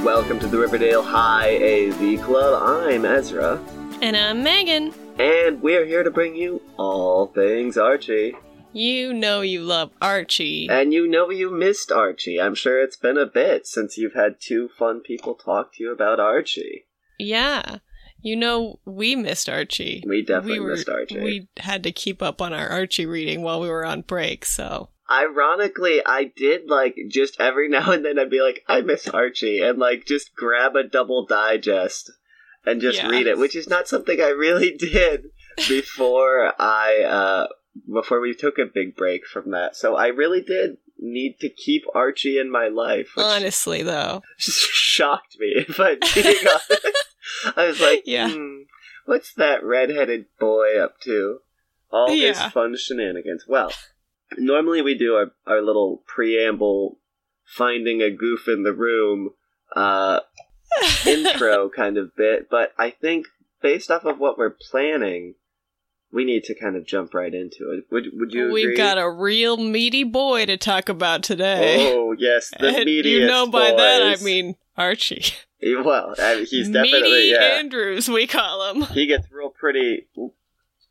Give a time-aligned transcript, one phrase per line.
[0.00, 2.62] And welcome to the Riverdale High AV Club.
[2.62, 3.62] I'm Ezra,
[4.00, 4.94] And I'm Megan.
[5.18, 8.34] and we're here to bring you all things Archie.
[8.72, 10.68] You know you love Archie.
[10.70, 12.40] And you know you missed Archie.
[12.40, 15.92] I'm sure it's been a bit since you've had two fun people talk to you
[15.92, 16.86] about Archie.
[17.18, 17.80] yeah.
[18.22, 20.02] You know we missed Archie.
[20.06, 21.20] We definitely we were, missed Archie.
[21.20, 24.88] We had to keep up on our Archie reading while we were on break, so.
[25.10, 29.60] Ironically, I did like just every now and then I'd be like, I miss Archie,
[29.60, 32.12] and like just grab a double digest
[32.64, 33.08] and just Yeah.
[33.08, 35.26] read it, which is not something I really did
[35.68, 37.46] before I uh
[37.92, 39.76] before we took a big break from that.
[39.76, 44.22] So I really did need to keep Archie in my life, which Honestly, though.
[44.38, 46.86] shocked me if I'm being honest.
[47.56, 48.30] I was like, Yeah.
[48.30, 48.62] hmm,
[49.06, 51.38] what's that redheaded boy up to?
[51.92, 53.44] All his fun shenanigans.
[53.48, 53.72] Well,
[54.38, 56.98] normally we do our, our little preamble,
[57.44, 59.30] finding a goof in the room
[59.74, 60.20] uh,
[61.06, 63.26] intro kind of bit, but I think
[63.62, 65.34] based off of what we're planning,
[66.12, 67.84] we need to kind of jump right into it.
[67.90, 68.52] Would Would you?
[68.52, 68.76] We've agree?
[68.76, 71.92] got a real meaty boy to talk about today.
[71.94, 75.24] Oh yes, the and meatiest you know by that I mean Archie.
[75.62, 77.58] well, I mean, he's definitely meaty yeah.
[77.58, 78.82] Andrews, we call him.
[78.86, 80.08] he gets real pretty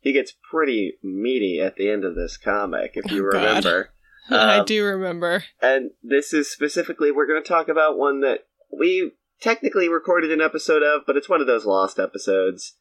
[0.00, 3.90] he gets pretty meaty at the end of this comic if you Oh, remember
[4.30, 5.44] I Um, do remember.
[5.60, 10.40] and this is specifically we're going to talk about one that we technically recorded an
[10.40, 12.76] episode of but it's one of those lost episodes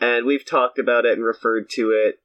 [0.00, 2.20] and we've talked about it and referred to it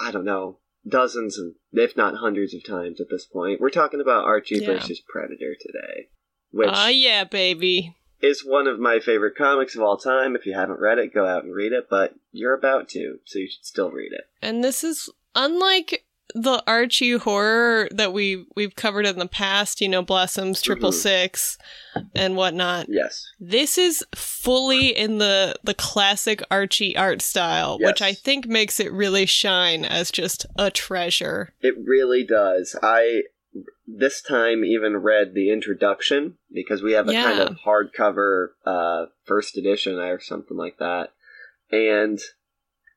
[0.00, 4.00] i don't know dozens and if not hundreds of times at this point we're talking
[4.00, 4.66] about archie Yeah.
[4.74, 6.08] versus predator today
[6.52, 7.96] which Ah, yeah, baby.
[8.22, 10.36] Is one of my favorite comics of all time.
[10.36, 13.38] If you haven't read it, go out and read it, but you're about to, so
[13.38, 14.24] you should still read it.
[14.42, 16.04] And this is unlike
[16.34, 20.94] the Archie horror that we we've covered in the past, you know, Blossoms, Triple Mhm.
[20.94, 21.58] Six,
[22.14, 22.86] and whatnot.
[22.88, 23.26] Yes.
[23.40, 28.92] This is fully in the the classic Archie art style, which I think makes it
[28.92, 31.52] really shine as just a treasure.
[31.62, 32.76] It really does.
[32.80, 33.22] I
[33.86, 39.56] this time even read the introduction because we have a kind of hardcover uh, first
[39.56, 41.12] edition or something like that,
[41.70, 42.18] and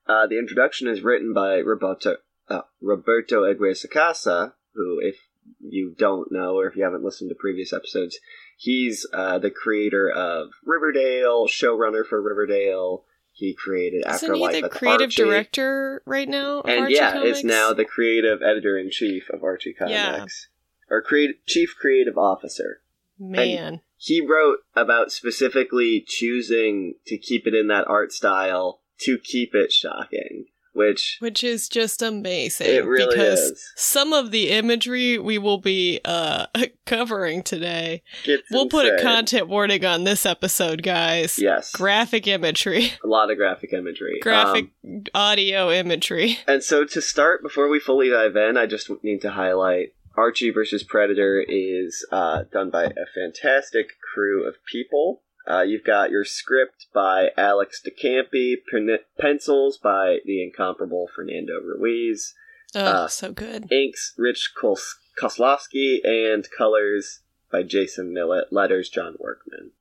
[0.08, 2.18] uh, the introduction is written by Roberto
[2.50, 5.16] uh, Roberto Aguirre-Sacasa, who, if
[5.60, 8.20] you don't know or if you haven't listened to previous episodes,
[8.58, 13.06] he's uh, the creator of Riverdale, showrunner for Riverdale.
[13.44, 15.24] He created Isn't Afterlife he the at the creative Archie.
[15.24, 16.62] director right now?
[16.62, 17.40] And Archie yeah, Comics?
[17.40, 20.48] is now the creative editor in chief of Archie Comics,
[20.90, 20.96] Yeah.
[20.96, 22.80] Or create chief creative officer.
[23.20, 23.82] man.
[23.98, 29.74] He wrote about specifically choosing to keep it in that art style to keep it
[29.74, 32.68] shocking, which which is just amazing.
[32.68, 33.72] It really because is.
[33.76, 36.48] some of the imagery we will be uh,
[36.86, 38.04] covering today,
[38.52, 41.40] we'll put a content warning on this episode, guys.
[41.40, 44.20] Yes, Graphic imagery, a lot of graphic imagery.
[44.22, 46.40] graphic Um, audio imagery.
[46.48, 50.52] And so to start, before we fully dive in, I just need to highlight Archie
[50.52, 55.22] versus Predator is uh, done by a fantastic crew of people.
[55.48, 61.60] Uh, you've got your script by Alex de Campi, pen- pencils by the incomparable Fernando
[61.60, 62.34] Ruiz,
[62.76, 63.72] Oh, uh, so good.
[63.72, 67.20] inks Rich Kos- Koslowski, and colors
[67.52, 69.72] by Jason Millett, letters John Workman.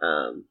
[0.00, 0.44] Um,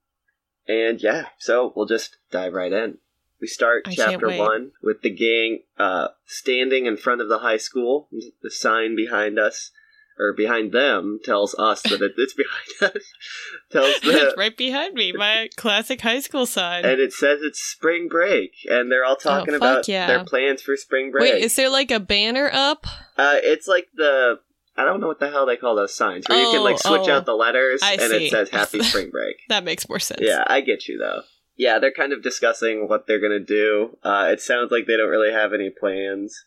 [0.68, 2.98] and yeah, so we'll just dive right in.
[3.40, 7.58] We start I chapter one with the gang uh, standing in front of the high
[7.58, 8.10] school.
[8.44, 9.72] The sign behind us,
[10.19, 13.03] or behind them, tells us that it, it's behind us.
[13.72, 16.85] tells the it's right behind me, my classic high school sign.
[16.85, 20.07] and it says it's spring break, and they're all talking Oh, about yeah.
[20.07, 21.34] their plans for spring break.
[21.34, 22.85] Wait, is there like a banner up?
[23.18, 24.40] Uh, it's like the
[24.78, 26.96] I don't know what the hell they call those signs where you can like Oh,
[26.97, 27.13] switch oh.
[27.18, 28.27] out the letters I and see.
[28.27, 29.36] it says Happy Spring Break.
[29.50, 30.21] That makes more sense.
[30.24, 31.24] yeah, I get you though.
[31.57, 33.98] Yeah, they're kind of discussing what they're gonna do.
[34.04, 36.45] Uh, it sounds like they don't really have any plans.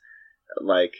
[0.61, 0.99] Like, it,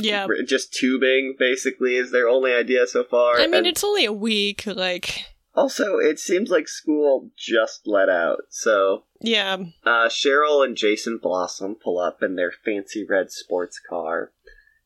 [0.00, 0.26] Yeah.
[0.46, 3.36] just tubing basically is their only idea so far.
[3.38, 4.64] I mean, and it's only a week.
[4.66, 5.24] Like,
[5.54, 8.42] also it seems like school just let out.
[8.50, 14.32] So yeah, Uh, Cheryl and Jason Blossom pull up in their fancy red sports car.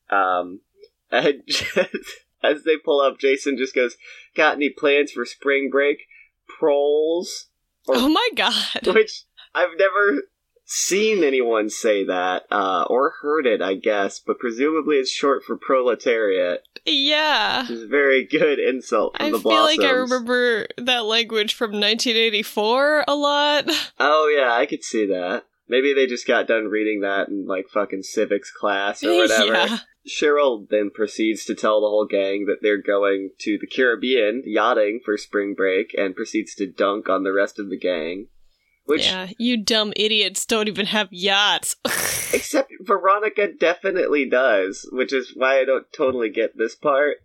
[0.09, 0.61] Um,
[1.11, 1.43] and
[2.43, 3.97] as they pull up, Jason just goes,
[4.35, 5.99] "Got any plans for spring break?"
[6.59, 7.47] Proles,
[7.87, 8.55] Or- oh my god.
[8.87, 9.23] which
[9.53, 10.23] I've never
[10.73, 13.61] seen anyone say that uh, or heard it.
[13.61, 16.63] I guess, but presumably it's short for proletariat.
[16.85, 17.61] Yeah.
[17.63, 19.77] Which is a very good insult from I the feel Blossoms.
[19.79, 23.69] like I remember that language from 1984 a lot.
[23.99, 25.45] Oh yeah, I could see that.
[25.67, 29.45] Maybe they just got done reading that in like fucking civics class or whatever.
[29.53, 29.77] yeah.
[30.07, 34.99] Cheryl then proceeds to tell the whole gang that they're going to the Caribbean yachting
[35.05, 38.27] for spring break and proceeds to dunk on the rest of the gang.
[38.91, 41.77] Which, yeah, you dumb idiots don't even have yachts.
[42.33, 47.19] except Veronica definitely does, which is why I don't totally get this part.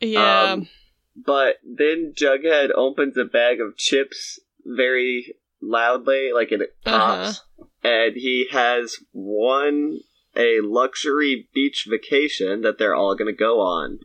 [0.00, 0.44] yeah.
[0.44, 0.68] Um,
[1.14, 7.42] but then Jughead opens a bag of chips very loudly, like it pops,
[7.84, 9.98] and he has won
[10.34, 13.98] a luxury beach vacation that they're all going to go on.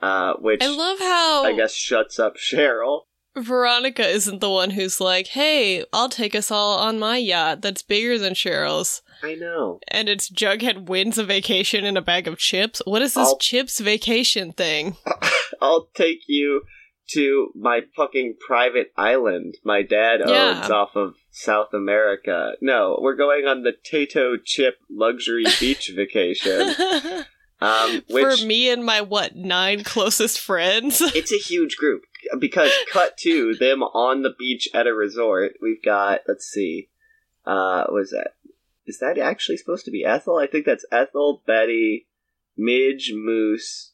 [0.00, 3.02] Uh, which I love how I guess shuts up Cheryl.
[3.36, 7.82] Veronica isn't the one who's like, hey, I'll take us all on my yacht that's
[7.82, 9.02] bigger than Cheryl's.
[9.22, 9.80] I know.
[9.88, 12.82] And it's Jughead wins a vacation in a bag of chips.
[12.84, 14.96] What is this I'll- chips vacation thing?
[15.60, 16.62] I'll take you
[17.10, 20.58] to my fucking private island my dad Yeah.
[20.60, 22.52] owns off of South America.
[22.60, 26.74] No, we're going on the Tato Chip luxury beach vacation.
[27.58, 31.00] Um, which For me and my what nine closest friends.
[31.00, 32.02] it's a huge group
[32.38, 35.54] because cut to them on the beach at a resort.
[35.62, 36.88] We've got let's see,
[37.44, 38.32] uh, what is that?
[38.86, 40.36] Is that actually supposed to be Ethel?
[40.38, 42.06] I think that's Ethel, Betty,
[42.56, 43.92] Midge, Moose,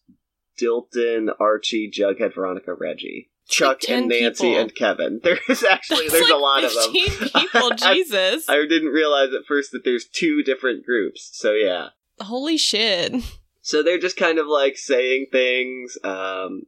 [0.61, 4.61] Dilton, Archie, Jughead, Veronica, Reggie, Chuck, like and Nancy, people.
[4.61, 5.20] and Kevin.
[5.25, 6.93] There is actually That's there's a like lot of them.
[6.93, 8.49] 15 people, I- Jesus.
[8.49, 11.31] I didn't realize at first that there's two different groups.
[11.32, 11.88] So yeah.
[12.20, 13.14] Holy shit.
[13.62, 15.96] So they're just kind of like saying things.
[16.02, 16.66] Um,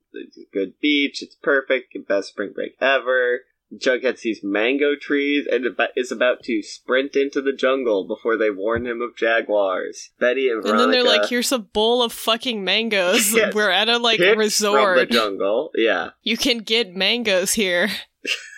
[0.52, 1.22] good beach.
[1.22, 1.96] It's perfect.
[2.08, 3.40] Best spring break ever.
[3.74, 8.86] Jughead sees mango trees and is about to sprint into the jungle before they warn
[8.86, 10.10] him of jaguars.
[10.20, 13.32] Betty and And then they're like, here's a bowl of fucking mangoes.
[13.34, 13.52] Yes.
[13.52, 15.70] We're at a like resort from the jungle.
[15.74, 16.10] Yeah.
[16.22, 17.88] You can get mangoes here.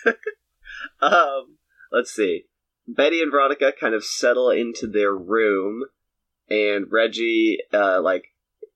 [1.01, 1.57] Um,
[1.91, 2.45] let's see.
[2.87, 5.83] Betty and Veronica kind of settle into their room,
[6.49, 8.33] and Reggie, uh, like,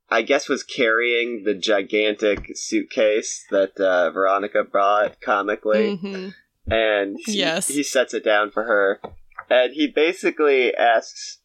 [0.09, 6.29] I guess was carrying the gigantic suitcase that uh, Veronica brought comically, hmm
[6.69, 7.67] and he, Yes.
[7.69, 9.01] he sets it down for her,
[9.49, 11.39] and he basically asks,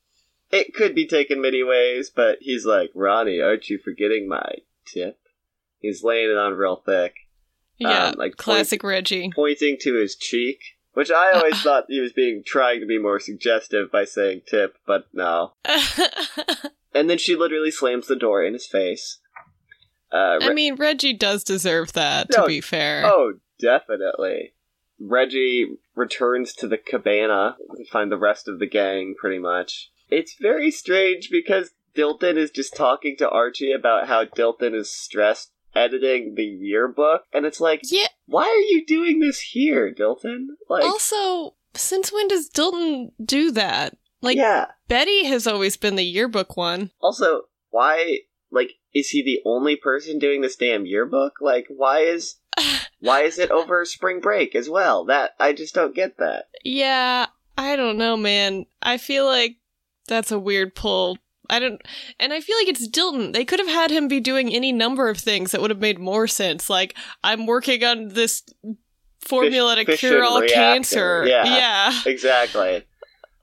[0.50, 4.56] "It could be taken many ways, but he's like, Ronnie, aren't you forgetting my
[4.87, 5.19] tip?"
[5.81, 7.14] He's laying it on real thick,
[7.78, 9.31] Yeah, Um, like classic Reggie.
[9.34, 10.61] pointing to his cheek,
[10.96, 14.78] which I always thought he was being trying to be more suggestive by saying tip,
[14.87, 15.52] but no.
[16.96, 19.19] And then she literally slams the door in his face.
[20.10, 23.04] Uh, I mean, Reggie does deserve that, to be fair.
[23.04, 24.54] oh, definitely.
[24.98, 29.90] Reggie returns to the cabana to find the rest of the gang, pretty much.
[30.08, 35.50] It's very strange because Dilton is just talking to Archie about how Dilton is stressed
[35.76, 40.46] editing the yearbook, and it's like, Yeah, why are you doing this here, Dilton?
[40.69, 43.96] Like, also, since when does Dilton do that?
[44.23, 44.67] Like, yeah.
[44.88, 46.90] Betty has always been the yearbook one.
[47.00, 48.20] Also, why
[48.50, 51.34] like is he the only person doing this damn yearbook?
[51.40, 52.37] Like why is
[53.00, 55.05] why is it over spring break as well?
[55.05, 56.46] That I just don't get that.
[56.64, 57.26] yeah,
[57.58, 58.67] I don't know, man.
[58.82, 59.56] I feel like
[60.08, 61.19] that's a weird pull.
[61.48, 61.81] I don't,
[62.19, 63.32] and I feel like it's Dilton.
[63.32, 65.98] They could have had him be doing any number of things that would have made
[65.98, 66.69] more sense.
[66.69, 68.43] Like, I'm working on this
[69.21, 70.54] formula to fission cure all reactor.
[70.54, 71.25] cancer.
[71.26, 71.44] Yeah.
[71.44, 72.00] yeah.
[72.06, 72.85] Exactly.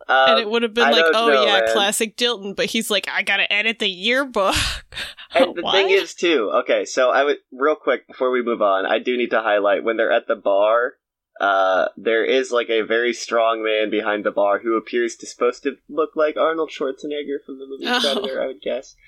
[0.07, 1.71] Um, and it would have been I like, oh know, yeah, man.
[1.71, 2.55] classic Dilton.
[2.55, 4.55] But he's like, I gotta edit the yearbook.
[5.33, 8.85] and the thing is too, okay, so I would real quick before we move on,
[8.85, 10.93] I do need to highlight when they're at the bar,
[11.39, 15.63] uh there is like a very strong man behind the bar who appears to supposed
[15.63, 17.99] to look like Arnold Schwarzenegger from the movie Oh.
[18.01, 18.95] Predator, I would guess.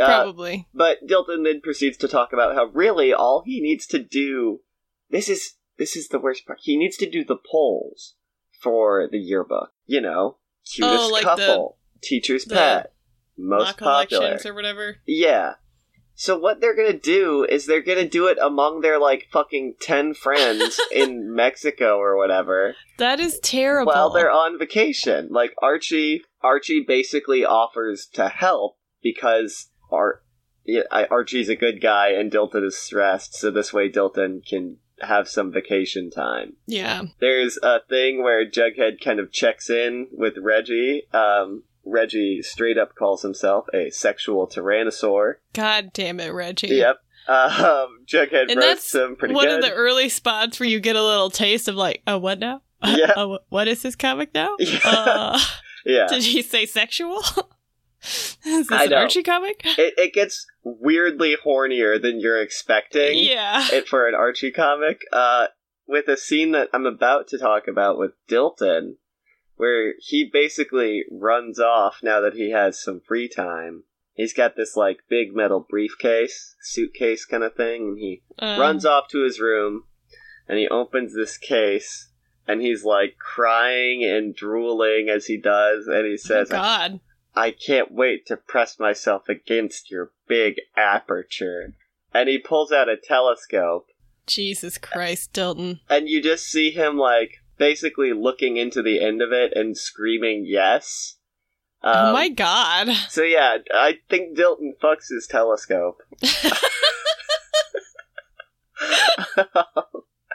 [0.00, 0.66] Uh, probably.
[0.74, 4.62] But Dilton then proceeds to talk about how really all he needs to do
[5.10, 6.58] this is this is the worst part.
[6.60, 8.16] He needs to do the polls
[8.60, 9.70] for the yearbook.
[9.86, 12.92] You know, cutest Oh, like couple, teacher's the pet,
[13.38, 14.38] most popular.
[14.44, 14.96] or whatever.
[15.06, 15.54] Yeah.
[16.22, 20.12] So what they're gonna do is they're gonna do it among their like fucking ten
[20.12, 23.90] friends in Mexico or whatever That is terrible.
[23.90, 25.28] while they're on vacation.
[25.30, 30.20] Like Archie, Archie basically offers to help because Ar-
[30.66, 35.26] yeah, Archie's a good guy and Dilton is stressed, so this way Dilton can have
[35.26, 36.52] some vacation time.
[36.66, 37.04] yeah.
[37.18, 41.04] There's a thing where Jughead kind of checks in with Reggie.
[41.14, 45.34] Um, Reggie straight up calls himself a sexual tyrannosaur.
[45.52, 46.68] God damn it, Reggie.
[46.68, 46.96] Yep.
[47.28, 49.58] Um, Jughead And roasts that's him pretty one good.
[49.58, 52.62] of the early spots where you get a little taste of like, oh, what now?
[52.84, 53.12] Yeah.
[53.16, 54.56] oh, what is this comic now?
[54.58, 54.78] Yeah.
[54.84, 55.38] Uh,
[55.86, 56.06] yeah.
[56.08, 57.20] did he say sexual?
[58.02, 58.96] is this I an know.
[58.98, 59.60] Archie comic?
[59.64, 63.18] It, it gets weirdly hornier than you're expecting.
[63.18, 63.66] Yeah.
[63.72, 65.02] it for an Archie comic.
[65.12, 65.46] Uh,
[65.86, 68.94] with a scene that I'm about to talk about with Dilton,
[69.60, 73.84] where he basically runs off now that he has some free time.
[74.14, 78.84] He's got this like big metal briefcase, suitcase kind of thing, and he Um, runs
[78.86, 79.84] off to his room
[80.48, 82.08] and he opens this case
[82.48, 87.00] and he's like crying and drooling as he does and he oh says God.
[87.34, 91.74] I can't wait to press myself against your big aperture.
[92.12, 93.86] And he pulls out a telescope
[94.26, 95.80] Jesus Christ, Dilton.
[95.88, 100.44] and you just see him like basically looking into the end of it and screaming
[100.48, 101.18] yes.
[101.84, 102.88] oh Um, my God.
[103.10, 105.98] So yeah, I think Dilton fucks his telescope.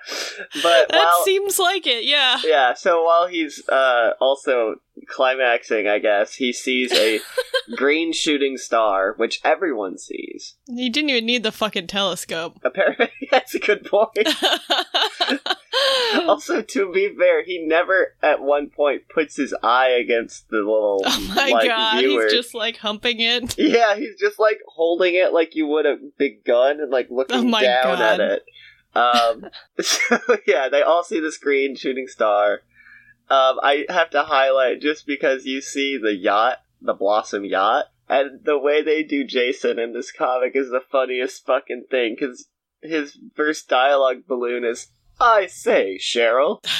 [0.62, 2.40] but that while seems like it, yeah.
[2.44, 4.76] yeah, so while he's uh, also
[5.10, 7.20] climaxing, I guess he sees a
[7.76, 10.56] green shooting star, which everyone sees.
[10.68, 12.60] You didn't even need the fucking telescope.
[12.64, 14.12] Apparently, that's a good point.
[16.28, 21.02] also, to be fair, he never at one point puts his eye against the little
[21.06, 22.24] oh my like, god, viewer.
[22.24, 23.58] he's just like humping it.
[23.58, 27.38] Yeah, he's just like holding it like you would a big gun and like looking
[27.38, 28.20] Oh my down God.
[28.20, 28.44] at it.
[28.96, 29.46] Um,
[29.82, 30.18] so
[30.48, 32.62] yeah, they all see the screen shooting star.
[33.30, 38.44] Um, I have to highlight just because you see the yacht, the Blossom yacht, and
[38.44, 42.48] the way they do Jason in this comic is the funniest fucking thing because
[42.82, 46.64] his first dialogue balloon is, "I say, Cheryl."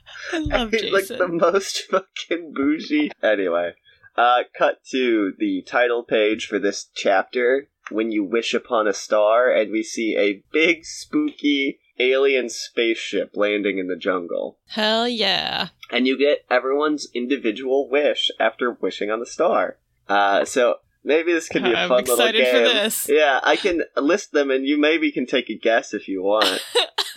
[0.32, 3.10] I love He's like the most fucking bougie.
[3.22, 3.74] Anyway,
[4.16, 7.68] uh, cut to the title page for this chapter.
[7.90, 13.78] When you wish upon a star, and we see a big spooky alien spaceship landing
[13.78, 14.58] in the jungle.
[14.68, 15.68] Hell yeah.
[15.90, 19.78] And you get everyone's individual wish after wishing on the star.
[20.08, 22.52] Uh, so maybe this could be a I'm fun little excited game.
[22.54, 23.08] for this.
[23.08, 26.60] Yeah, I can list them, and you maybe can take a guess if you want.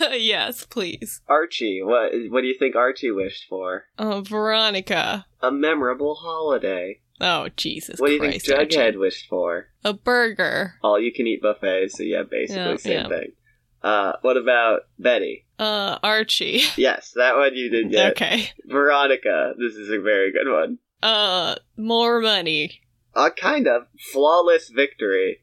[0.12, 1.20] yes, please.
[1.28, 3.84] Archie, what what do you think Archie wished for?
[3.98, 5.26] Oh, Veronica.
[5.42, 7.00] A memorable holiday.
[7.20, 8.46] Oh, Jesus What do you Christ.
[8.46, 8.76] think Archie.
[8.76, 9.68] Jughead wished for?
[9.84, 10.74] A burger.
[10.82, 13.08] All you can eat buffet, so yeah, basically Yeah, same yeah.
[13.08, 13.32] thing.
[13.82, 15.46] Uh, what about Betty?
[15.58, 16.62] Uh, Archie.
[16.76, 18.12] Yes, that one you did get.
[18.12, 18.48] Okay.
[18.66, 20.78] Veronica, this is a very good one.
[21.02, 22.80] Uh, more money.
[23.16, 23.86] Uh, kind of.
[24.12, 25.38] Flawless victory.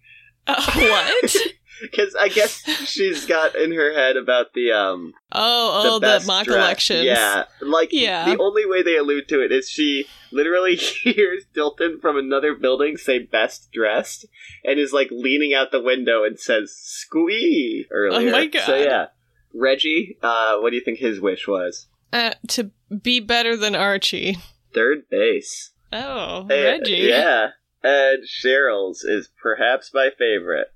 [0.48, 1.36] Uh, what?
[1.82, 6.46] Because I guess she's got in her head about the, um, Oh, oh, the, mock
[6.46, 6.56] dress.
[6.58, 7.06] elections.
[7.06, 7.46] Yeah.
[7.60, 8.26] Like, Yeah.
[8.26, 12.98] the only way they allude to it is she literally hears Dilton from another building
[12.98, 14.28] say best dressed
[14.64, 18.30] and is like leaning out the window and says squee earlier.
[18.30, 18.64] Oh my God.
[18.64, 19.08] So yeah.
[19.52, 21.88] Reggie, uh, what do you think his wish was?
[22.14, 22.70] Uh, to
[23.02, 24.38] be better than Archie.
[24.72, 25.72] Third base.
[25.92, 26.92] Oh, Reggie.
[26.98, 27.48] Yeah.
[27.84, 30.68] And Cheryl's is perhaps my favorite.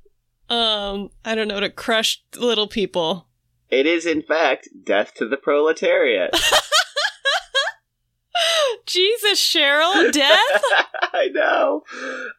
[0.50, 3.28] Um, I don't know, to crush little people.
[3.70, 6.36] It is, in fact, death to the proletariat.
[8.86, 10.40] Jesus, Cheryl, death?
[11.14, 11.82] I know.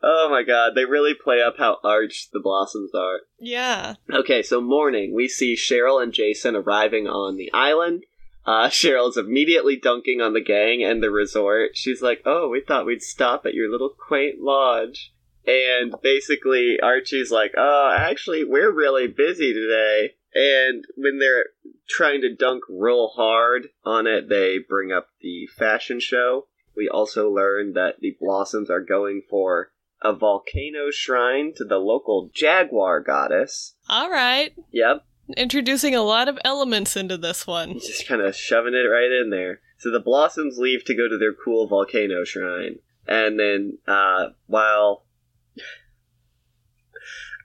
[0.03, 3.21] Oh my god, they really play up how arch the blossoms are.
[3.41, 3.95] yeah.
[4.13, 8.05] Okay, so morning, we see Cheryl and Jason arriving on the island.
[8.47, 11.73] Uh, Cheryl's immediately dunking on the gang and the resort.
[11.75, 15.13] She's like, "Oh, we thought we'd stop at your little quaint lodge."
[15.47, 21.47] And basically, Archie's like, "Oh, actually, we're really busy today." And when they're
[21.89, 26.47] trying to dunk real hard on it, they bring up the fashion show.
[26.77, 29.73] We also learn that the Blossoms are going for
[30.03, 33.77] a volcano shrine to the local jaguar goddess.
[33.89, 34.53] All right.
[34.73, 35.07] Yep,
[35.37, 37.75] Introducing a lot of elements into this one.
[37.75, 39.61] just kind of shoving it right in there.
[39.79, 42.79] So the Blossoms leave to go to their cool volcano shrine.
[43.07, 45.05] And then, uh, while.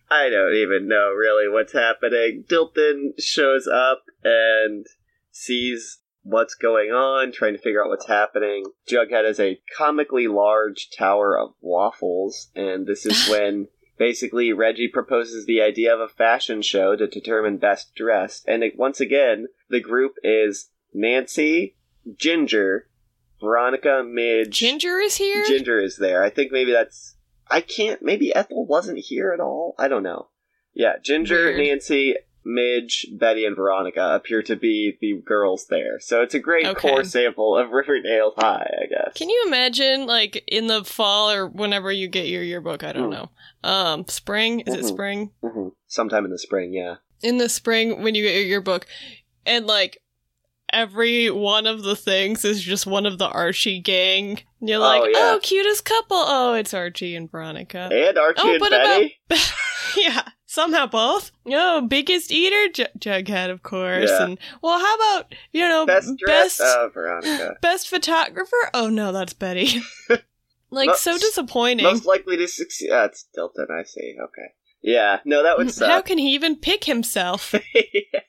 [0.10, 2.44] I don't even know really what's happening.
[2.50, 4.86] Dilton shows up and
[5.32, 8.66] sees what's going on, trying to figure out what's happening.
[8.90, 13.68] Jughead has a comically large tower of waffles, and this is when
[14.02, 18.44] basically Reggie proposes the idea of a fashion show to determine best dressed.
[18.48, 21.76] And it, once again, the group is Nancy,
[22.18, 22.88] Ginger,
[23.40, 24.58] Veronica, Midge.
[24.58, 25.46] Ginger is here?
[25.46, 26.24] Ginger is there.
[26.24, 27.16] I think maybe that's.
[27.48, 28.02] I can't.
[28.02, 29.76] Maybe Ethel wasn't here at all.
[29.78, 30.30] I don't know.
[30.74, 31.58] Yeah, Ginger, Weird.
[31.58, 36.00] Nancy, Midge, Betty, and Veronica appear to be the girls there.
[36.00, 36.90] So it's a great Okay.
[36.90, 39.14] core sample of Riverdale High, I guess.
[39.16, 42.84] Can you imagine, like, in the fall or whenever you get your yearbook?
[42.84, 43.12] I don't Hmm.
[43.12, 43.30] know.
[43.64, 44.62] Um, spring?
[44.62, 44.88] Is it Mhm.
[44.88, 45.32] spring?
[45.42, 46.96] hmm Sometime in the spring, yeah.
[47.22, 48.88] In the spring, when you get your yearbook,
[49.46, 50.02] and, like,
[50.74, 54.40] every one of the things is just one of the Archie gang.
[54.62, 55.34] And You're Oh, like, yeah.
[55.36, 56.18] oh, cutest couple.
[56.18, 57.90] Oh, it's Archie and Veronica.
[57.92, 59.20] And Archie Oh, and but Betty.
[59.98, 60.22] yeah.
[60.52, 61.32] Somehow both.
[61.46, 64.10] Oh, biggest eater, J- Jughead, of course.
[64.10, 64.26] Yeah.
[64.26, 67.56] And well, how about you know Best dress, best uh, Veronica.
[67.62, 68.58] best photographer?
[68.74, 69.80] Oh no, that's Betty.
[70.70, 71.86] like Most- so disappointing.
[71.86, 72.90] Most likely to succeed.
[72.92, 74.18] That's Dilton, I see.
[74.22, 74.54] Okay.
[74.82, 77.56] Yeah, no, that would How can he even pick himself?
[77.74, 78.20] yeah.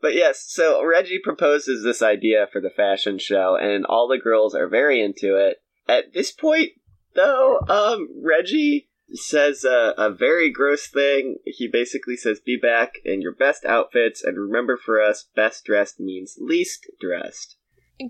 [0.00, 4.54] But yes, so Reggie proposes this idea for the fashion show, and all the girls
[4.54, 5.58] are very into it.
[5.86, 6.70] At this point,
[7.14, 11.36] though, um, Reggie says a, a very gross thing.
[11.44, 16.00] He basically says, Be back in your best outfits, and remember for us, best dressed
[16.00, 17.56] means least dressed.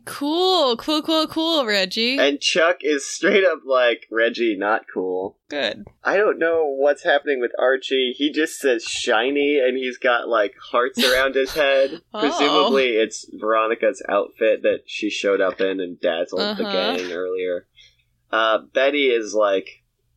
[0.04, 2.18] cool, cool, cool, cool, Reggie.
[2.18, 5.38] And Chuck is straight up like, Reggie, not cool.
[5.48, 5.84] Good.
[6.02, 8.12] I don't know what's happening with Archie.
[8.16, 12.00] He just says shiny and he's got like hearts around his head.
[12.12, 12.20] Oh.
[12.20, 16.96] Presumably it's Veronica's outfit that she showed up in and dazzled the Uh-huh.
[16.96, 17.66] gang earlier.
[18.32, 19.68] Uh, Betty is like,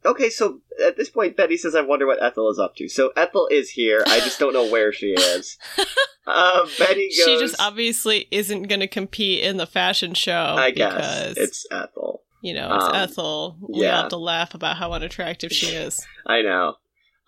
[0.06, 2.88] okay, so at this point, Betty says, I wonder what Ethel is up to.
[2.88, 4.04] So Ethel is here.
[4.08, 5.58] I just don't know where she is.
[6.28, 10.56] uh, Betty goes, She just obviously isn't going to compete in the fashion show.
[10.58, 12.24] I guess because, it's Ethel.
[12.42, 13.58] you know, it's um, Ethel.
[13.62, 14.02] We yeah.
[14.02, 16.06] have to laugh about how unattractive she is.
[16.26, 16.76] I know.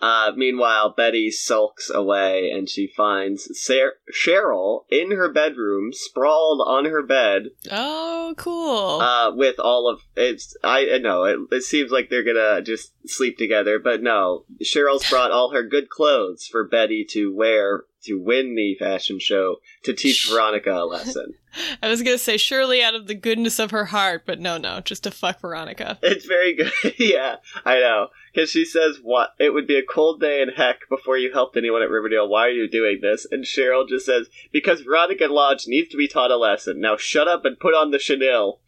[0.02, 6.86] Uh, meanwhile, Betty sulks away and she finds Sar- Cheryl in her bedroom, sprawled on
[6.86, 9.00] her bed, Oh, cool.
[9.02, 10.56] uh, with all of it's.
[10.64, 14.46] I know it, it seems like they're gonna just sleep together, but no.
[14.64, 19.58] Cheryl's brought all her good clothes for Betty to wear to win the fashion show
[19.84, 21.34] to teach Veronica a lesson.
[21.84, 24.58] I was going to say, surely out of the goodness of her heart, but no,
[24.58, 26.00] no, just to fuck Veronica.
[26.02, 26.72] It's very good.
[27.00, 28.08] yeah, I know.
[28.34, 29.32] Because she says, "What?
[29.40, 32.30] It would be a cold day in heck before you helped anyone at Riverdale.
[32.30, 36.08] Why are you doing this?" And Cheryl just says, "Because Veronica Lodge needs to be
[36.08, 36.80] taught a lesson.
[36.80, 38.62] Now shut up and put on the chenille."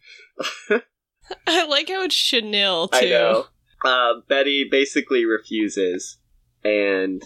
[1.46, 2.98] I like how it's Chanel, too.
[2.98, 3.46] I know.
[3.82, 6.18] Uh, Betty basically refuses,
[6.62, 7.22] and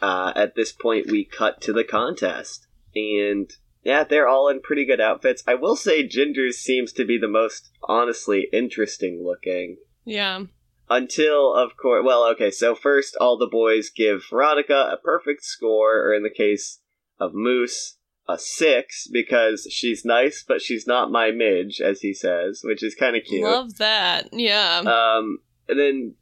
[0.00, 3.50] uh, at this point, we cut to the contest, and
[3.82, 5.42] yeah, they're all in pretty good outfits.
[5.46, 9.78] I will say, Ginger's seems to be the most honestly interesting looking.
[10.04, 10.44] Yeah.
[10.90, 16.00] Until, of course, well, okay, so first all the boys give Veronica a perfect score,
[16.00, 16.80] or in the case
[17.20, 17.96] of Moose,
[18.28, 22.94] a six, because she's nice, but she's not my midge, as he says, which is
[22.94, 23.42] kind of cute.
[23.42, 24.28] Love that.
[24.32, 24.78] Yeah.
[24.78, 26.14] Um, and then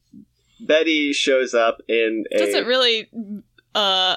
[0.61, 2.39] Betty shows up in a.
[2.39, 3.09] Doesn't really
[3.77, 4.17] uh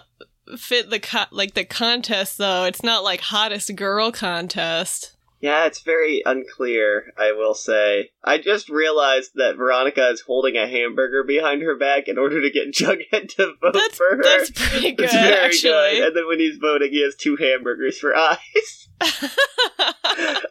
[0.58, 2.63] fit the co- like the contest though.
[2.65, 5.15] It's not like hottest girl contest.
[5.41, 8.10] yeah, it's very unclear, I will say.
[8.24, 12.50] I just realized that Veronica is holding a hamburger behind her back in order to
[12.50, 14.24] get Jughead to vote That's for her.
[14.24, 15.69] that's pretty good very actually.
[16.00, 16.08] good.
[16.08, 18.89] And then when he's voting, he has two hamburgers for eyes.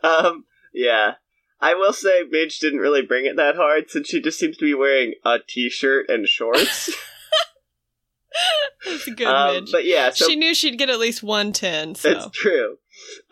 [0.03, 1.15] um, yeah.
[1.61, 4.65] I will say Midge didn't really bring it that hard since she just seems to
[4.65, 6.95] be wearing a t-shirt and shorts.
[8.85, 9.73] that's a good um, Midge.
[9.73, 11.95] but yeah, so she knew she'd get at least one ten.
[11.95, 12.79] So it's true.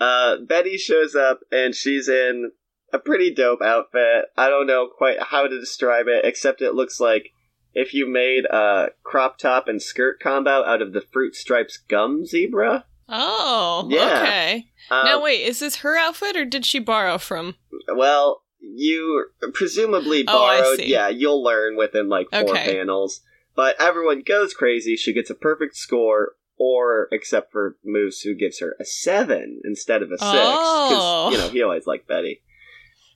[0.00, 2.52] Uh, Betty shows up and she's in
[2.92, 4.26] a pretty dope outfit.
[4.36, 7.30] I don't know quite how to describe it, except it looks like
[7.74, 12.24] if you made a crop top and skirt combo out of the Fruit Stripes gum
[12.24, 12.84] zebra.
[13.08, 14.20] oh Yeah.
[14.22, 14.66] okay.
[14.90, 17.56] Um, now wait, is this her outfit or did she borrow from?
[17.94, 20.76] Well, you presumably Oh, borrowed.
[20.78, 20.90] see.
[20.90, 22.76] yeah, you'll learn within like four Okay.
[22.76, 23.20] panels.
[23.56, 24.96] But everyone goes crazy.
[24.96, 30.02] She gets a perfect score, or except for Moose, who gives her a seven instead
[30.02, 30.22] of a six.
[30.30, 31.30] Oh.
[31.32, 32.42] you know he always liked Betty.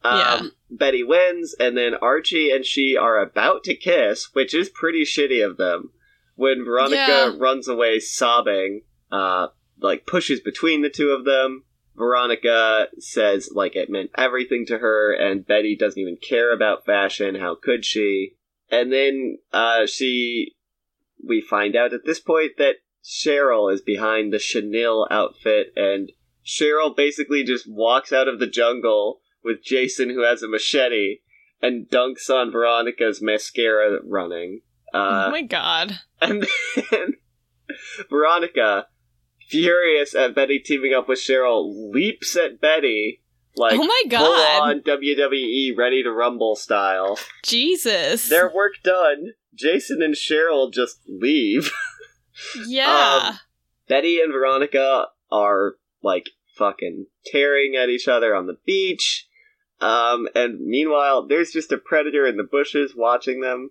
[0.03, 0.43] Um, Yeah.
[0.71, 5.45] Betty wins, and then Archie and she are about to kiss, which is pretty shitty
[5.47, 5.91] of them.
[6.37, 7.33] When Veronica Yeah.
[7.37, 9.49] runs away sobbing, uh,
[9.79, 11.65] like pushes between the two of them.
[11.97, 17.35] Veronica says like it meant everything to her, and Betty doesn't even care about fashion.
[17.35, 18.37] How could she?
[18.71, 20.55] And then uh, she,
[21.27, 26.13] we find out at this point that Cheryl is behind the Chanel outfit, and
[26.45, 31.19] Cheryl basically just walks out of the jungle with Jason, who has a machete,
[31.63, 34.61] and dunks on Veronica's mascara running.
[34.93, 36.01] Uh, oh my god.
[36.21, 36.47] and
[36.91, 37.15] then
[38.09, 38.87] Veronica,
[39.49, 43.23] furious at Betty teaming up with Cheryl, leaps at Betty
[43.61, 44.63] like oh my full god.
[44.63, 47.19] on WWE Ready to Rumble style.
[47.45, 48.29] Jesus.
[48.29, 49.35] Their work done.
[49.55, 51.71] Jason and Cheryl just leave.
[52.67, 53.21] yeah.
[53.31, 53.39] um,
[53.89, 59.29] Betty and Veronica are like fucking tearing at each other on the beach.
[59.81, 63.71] Um, and meanwhile, there's just a predator in the bushes watching them.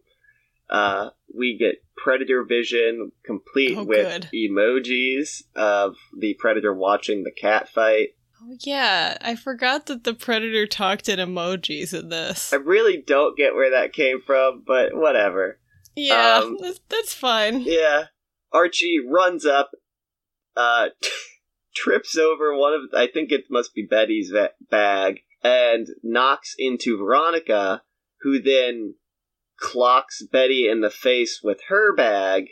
[0.70, 4.30] Uh, we get predator vision complete Oh, with good.
[4.34, 8.10] emojis of the predator watching the cat fight.
[8.42, 9.18] Oh yeah.
[9.22, 12.54] I forgot that the predator talked in emojis in this.
[12.54, 15.60] I really don't get where that came from, but whatever.
[15.96, 17.62] Yeah, um, that's, that's fine.
[17.62, 18.06] Yeah.
[18.52, 19.72] Archie runs up,
[20.56, 20.90] uh,
[21.76, 26.98] trips over one of, I think it must be Betty's va- bag, and knocks into
[26.98, 27.84] Veronica,
[28.22, 28.96] who then
[29.60, 32.46] clocks Betty in the face with her bag.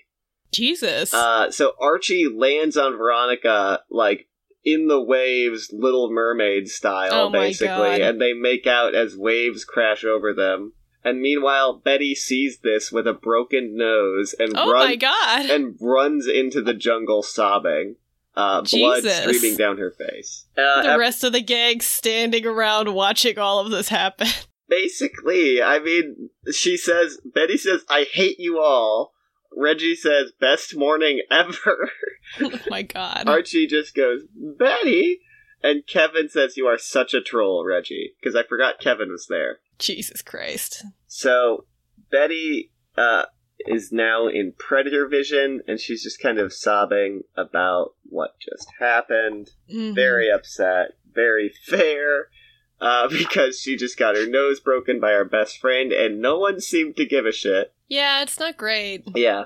[0.51, 1.13] Jesus.
[1.13, 4.26] Uh, so Archie lands on Veronica, like,
[4.67, 10.03] in the waves, Little Mermaid style, Oh basically, and they make out as waves crash
[10.03, 10.73] over them.
[11.05, 15.49] And meanwhile, Betty sees this with a broken nose and oh run- god.
[15.49, 17.95] and runs into the jungle sobbing,
[18.35, 20.47] uh, blood streaming down her face.
[20.57, 24.27] Uh, the rest of the gang standing around watching all of this happen.
[24.67, 29.13] basically, I mean, she says, Betty says, I hate you all.
[29.55, 31.89] Reggie says, best morning ever.
[32.41, 33.23] oh my god.
[33.27, 35.21] Archie just goes, Betty!
[35.63, 38.13] And Kevin says, You are such a troll, Reggie.
[38.21, 39.59] Because I forgot Kevin was there.
[39.79, 40.83] Jesus Christ.
[41.07, 41.65] So,
[42.11, 43.23] Betty uh,
[43.59, 49.51] is now in predator vision, and she's just kind of sobbing about what just happened.
[49.71, 49.95] Mhm.
[49.95, 52.29] Very upset, very fair.
[52.79, 56.59] Uh, because she just got her nose broken by our best friend, and no one
[56.61, 57.73] seemed to give a shit.
[57.87, 59.03] Yeah, it's not great.
[59.15, 59.45] Yeah.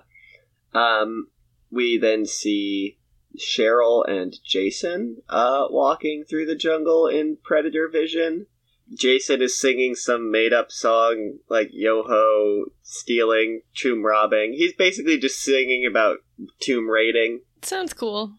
[0.74, 1.28] Um,
[1.70, 2.98] we then see
[3.38, 8.48] Cheryl and Jason uh, walking through the jungle in Predator Vision.
[8.94, 14.54] Jason is singing some made up song like yo ho, stealing, tomb robbing.
[14.54, 16.18] He's basically just singing about
[16.60, 17.42] tomb raiding.
[17.62, 18.34] Sounds cool.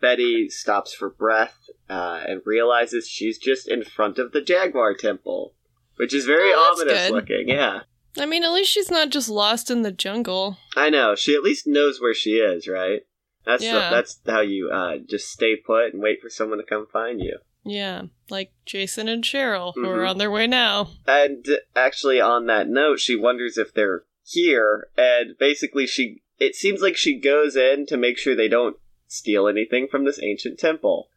[0.00, 1.56] Betty stops for breath
[1.88, 5.54] uh, and realizes she's just in front of the Jaguar Temple,
[5.96, 7.12] which is very Oh, ominous good.
[7.12, 7.48] looking.
[7.48, 7.80] Yeah.
[8.18, 10.56] I mean, at least she's not just lost in the jungle.
[10.76, 11.14] I know.
[11.14, 13.02] She at least knows where she is, right?
[13.44, 16.86] That's the- that's how you uh, just stay put and wait for someone to come
[16.92, 17.38] find you.
[17.64, 20.10] Yeah, like Jason and Cheryl, who are Mhm.
[20.10, 20.90] on their way now.
[21.06, 26.80] And actually, on that note, she wonders if they're here, and basically, she it seems
[26.82, 28.76] like she goes in to make sure they don't
[29.08, 31.08] steal anything from this ancient temple,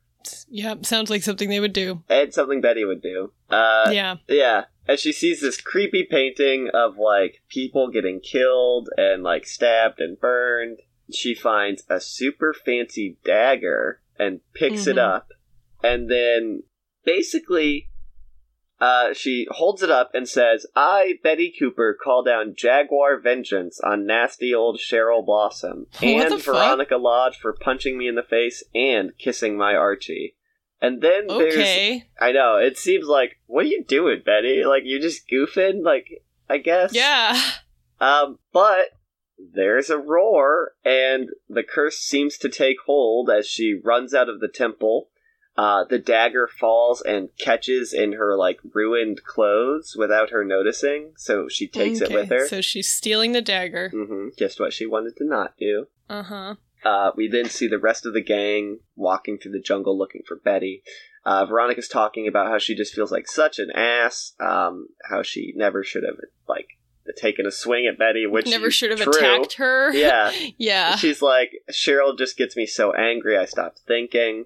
[0.48, 2.04] Yeah, sounds like something they would do.
[2.10, 3.32] and something Betty would do.
[3.50, 4.16] Uh, yeah.
[4.28, 10.00] Yeah, as she sees this creepy painting of like people getting killed and like stabbed
[10.00, 10.80] and burned,
[11.14, 15.16] she finds a super fancy dagger and picks it Mhm.
[15.16, 15.28] up.
[15.84, 16.64] And then
[17.06, 17.88] basically,
[18.82, 24.06] uh, she holds it up and says, I, Betty Cooper, call down Jaguar vengeance on
[24.06, 26.56] nasty old Cheryl Blossom and the fuck?
[26.56, 30.36] Veronica Lodge for punching me in the face and kissing my Archie.
[30.82, 32.06] And then there's Okay.
[32.20, 32.58] I know.
[32.58, 34.64] It seems like, what are you doing, Betty?
[34.64, 35.84] Like, you're just goofing?
[35.84, 36.94] Like, I guess.
[36.94, 37.40] Yeah.
[38.00, 38.88] Um, but
[39.38, 44.40] there's a roar, and the curse seems to take hold as she runs out of
[44.40, 45.10] the temple.
[45.58, 51.50] Uh, the dagger falls and catches in her, like, ruined clothes without her noticing, so
[51.50, 52.48] she takes it with her.
[52.48, 53.92] So she's stealing the dagger.
[53.94, 55.88] Mm-hmm, Just what she wanted to not do.
[56.10, 56.56] Uh huh.
[56.84, 60.38] Uh, we then see the rest of the gang walking through the jungle looking for
[60.38, 60.82] Betty.
[61.26, 65.54] Uh, Veronica's talking about how she just feels like such an ass, um, how she
[65.56, 66.16] never should have
[66.48, 66.68] like
[67.18, 69.12] taken a swing at Betty, which Never should have true.
[69.12, 69.92] attacked her.
[69.94, 70.96] Yeah, yeah.
[70.96, 74.46] she's like Cheryl just gets me so angry I stopped thinking.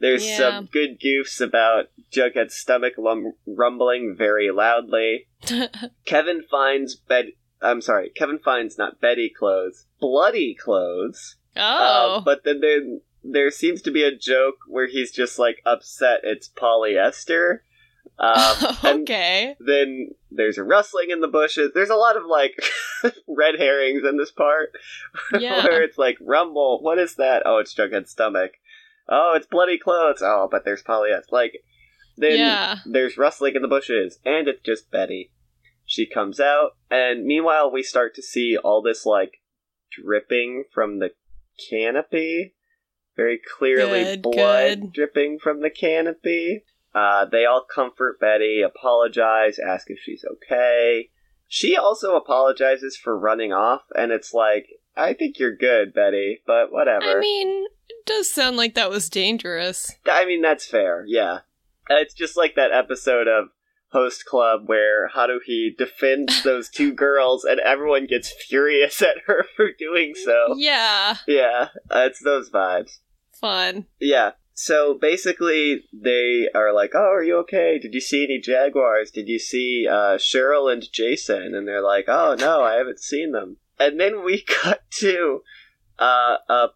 [0.00, 0.36] There's Yeah.
[0.36, 5.28] some good goofs about Jughead's stomach lum- rumbling very loudly.
[6.04, 7.26] Kevin finds bed.
[7.62, 11.36] I'm sorry, Kevin finds not Betty clothes, bloody clothes.
[11.56, 12.16] Oh.
[12.16, 12.80] Uh, but then there
[13.22, 17.60] there seems to be a joke where he's just like upset it's polyester.
[18.18, 19.56] Um, okay.
[19.58, 21.70] then there's a rustling in the bushes.
[21.74, 22.54] There's a lot of like
[23.28, 24.70] red herrings in this part
[25.38, 25.64] Yeah.
[25.64, 26.80] where it's like rumble.
[26.82, 27.42] What is that?
[27.46, 28.52] Oh, it's Jughead's stomach.
[29.08, 30.22] Oh, it's bloody clothes.
[30.22, 31.32] Oh, but there's polyester.
[31.32, 31.54] Like
[32.16, 32.76] then Yeah.
[32.86, 35.32] there's rustling in the bushes, and it's just Betty.
[35.86, 39.40] She comes out, and meanwhile we start to see all this like
[39.90, 41.10] dripping from the
[41.70, 42.54] canopy.
[43.16, 44.92] Very clearly Good, blood good.
[44.92, 46.64] dripping from the canopy.
[46.94, 51.10] Uh, they all comfort Betty, apologize, ask if she's okay.
[51.48, 56.72] She also apologizes for running off, and it's like, I think you're good, Betty, but
[56.72, 57.18] whatever.
[57.18, 59.92] I mean, it does sound like that was dangerous.
[60.06, 61.40] I mean, that's fair, yeah.
[61.90, 63.48] It's just like that episode of
[63.94, 69.68] Host Club where Haruhi defends those two girls and everyone gets furious at her for
[69.78, 70.56] doing so.
[70.58, 71.16] Yeah.
[71.26, 72.98] Yeah, uh, it's those vibes.
[73.32, 73.86] Fun.
[74.00, 74.32] Yeah.
[74.52, 77.78] So basically, they are like, "Oh, are you okay?
[77.80, 79.10] Did you see any jaguars?
[79.10, 83.32] Did you see uh, Cheryl and Jason?" And they're like, "Oh no, I haven't seen
[83.32, 85.42] them." And then we cut to
[85.98, 86.68] uh, a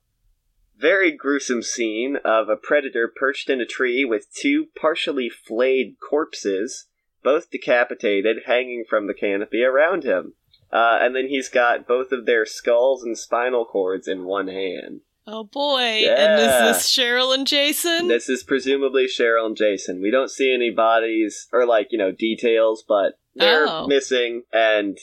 [0.77, 6.87] very gruesome scene of a predator perched in a tree with two partially flayed corpses,
[7.29, 10.33] both decapitated, hanging from the canopy around him.
[10.73, 15.01] Uh, and then he's got both of their skulls and spinal cords in one hand.
[15.27, 16.01] Oh boy.
[16.05, 16.15] Yeah.
[16.15, 18.09] And is this Cheryl and Jason?
[18.09, 20.01] This is presumably Cheryl and Jason.
[20.01, 23.87] We don't see any bodies or like, you know, details, but they're Oh.
[23.87, 24.97] missing and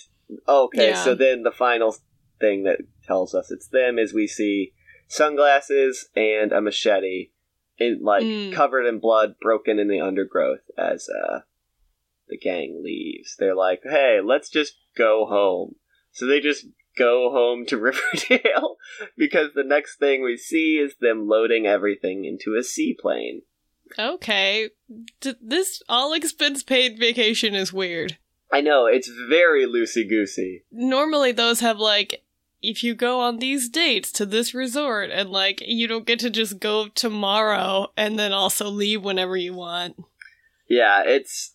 [0.48, 1.04] okay, Yeah.
[1.04, 1.96] so then the final
[2.40, 4.74] thing that tells us it's them is we see
[5.08, 7.30] sunglasses and a machete
[7.78, 8.54] in like Mm.
[8.54, 11.42] covered in blood, broken in the undergrowth as uh
[12.28, 13.36] the gang leaves.
[13.38, 15.76] They're like, "Hey, let's just go home."
[16.12, 16.66] So they just
[16.98, 18.78] go home to Riverdale
[19.18, 23.42] because the next thing we see is them loading everything into a seaplane.
[24.00, 24.70] okay.
[25.20, 28.18] D- this all expense paid vacation is weird.
[28.52, 30.64] I know, it's very loosey goosey.
[30.72, 32.24] Normally those have like
[32.62, 36.30] if you go on these dates to this resort and like you don't get to
[36.30, 39.96] just go tomorrow and then also leave whenever you want.
[40.68, 41.55] Yeah, it's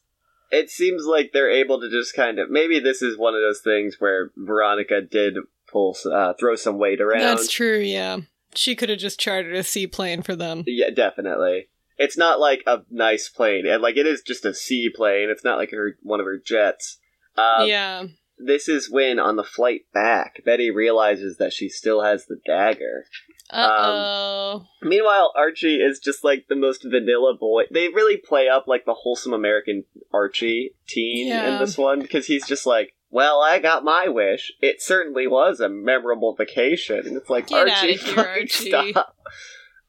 [0.50, 3.60] it seems like they're able to just kind of maybe this is one of those
[3.60, 5.36] things where Veronica did
[5.70, 7.20] pull uh, throw some weight around.
[7.20, 8.18] That's true, yeah.
[8.54, 10.64] She could have just chartered a seaplane for them.
[10.66, 11.68] Yeah, definitely.
[11.96, 15.28] It's not like a nice plane, and like it is just a seaplane.
[15.30, 16.98] It's not like her one of her jets.
[17.36, 18.04] Um, yeah.
[18.38, 23.04] This is when on the flight back, Betty realizes that she still has the dagger.
[23.52, 24.66] Uh oh.
[24.82, 27.64] Meanwhile, Archie is just like the most vanilla boy.
[27.70, 32.46] They really play up like the wholesome American Archie teen in this one because he's
[32.46, 34.52] just like, "Well, I got my wish.
[34.60, 38.68] It certainly was a memorable vacation." And it's like, Get Archie, here, Archie.
[38.92, 39.16] stop.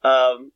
[0.03, 0.51] Um,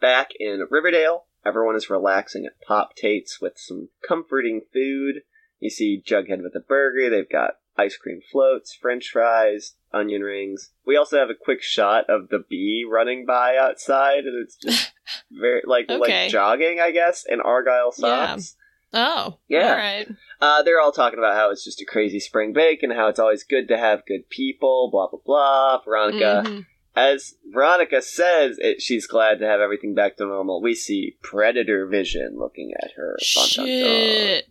[0.00, 5.22] back in Riverdale, everyone is relaxing at Pop Tate's with some comforting food.
[5.60, 7.10] You see Jughead with a burger.
[7.10, 10.72] They've got ice cream floats, French fries, onion rings.
[10.84, 14.92] We also have a quick shot of the bee running by outside, and it's just
[15.30, 15.98] very like Okay.
[16.24, 18.26] like jogging, I guess, in argyle Yeah.
[18.36, 18.56] socks.
[18.92, 19.38] Oh.
[19.48, 19.68] Yeah.
[19.70, 20.08] All right.
[20.40, 23.18] Uh, they're all talking about how it's just a crazy spring break and how it's
[23.18, 24.88] always good to have good people.
[24.90, 25.82] Blah blah blah.
[25.84, 26.66] Veronica, Mhm.
[26.96, 30.62] as Veronica says, it, she's glad to have everything back to normal.
[30.62, 33.16] We see Predator Vision looking at her.
[33.34, 33.66] Dun, dun, dun.
[33.66, 34.46] Shit.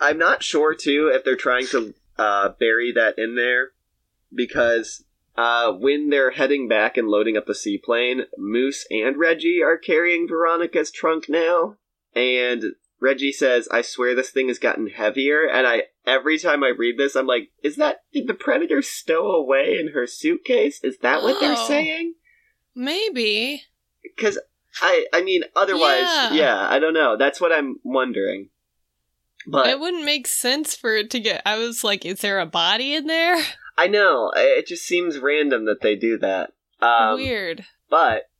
[0.00, 3.70] I'm not sure too if they're trying to uh, bury that in there
[4.32, 5.04] because
[5.36, 10.28] uh, when they're heading back and loading up the seaplane, Moose and Reggie are carrying
[10.28, 11.76] Veronica's trunk now,
[12.14, 12.64] and
[13.00, 16.96] Reggie says, "I swear this thing has gotten heavier." And I every time I read
[16.98, 20.80] this, I'm like, "Is that did the Predator stow away in her suitcase?
[20.84, 21.68] Is that what they're Oh.
[21.68, 22.14] saying?"
[22.74, 23.62] Maybe.
[24.02, 24.38] Because
[24.80, 26.32] I I mean, otherwise, Yeah.
[26.32, 27.16] yeah, I don't know.
[27.16, 28.50] That's what I'm wondering.
[29.46, 31.42] But it wouldn't make sense for it to get.
[31.44, 33.36] I was like, is there a body in there?
[33.78, 36.52] I know it just seems random that they do that.
[36.80, 37.64] Um, Weird.
[37.90, 38.30] But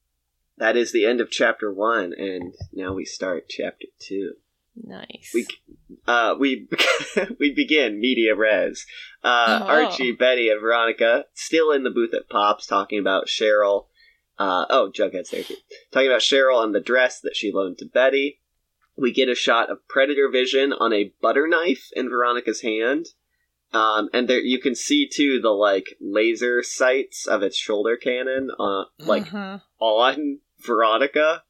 [0.59, 4.35] that is the end of chapter one, and now we start chapter two.
[4.77, 5.31] Nice.
[5.35, 5.47] We
[6.07, 6.69] uh, we
[7.41, 8.87] we begin media res.
[9.23, 9.67] Uh, Oh.
[9.67, 13.87] Archie, Betty, and Veronica still in the booth at Pops talking about Cheryl.
[14.39, 15.55] Uh, oh, Jughead's there too.
[15.93, 18.41] Talking about Cheryl and the dress that she loaned to Betty.
[18.97, 23.07] We get a shot of Predator Vision on a butter knife in Veronica's hand.
[23.73, 28.51] Um, and there you can see too the like laser sights of its shoulder cannon,
[28.59, 29.59] uh, like Uh-huh.
[29.81, 31.43] on Veronica.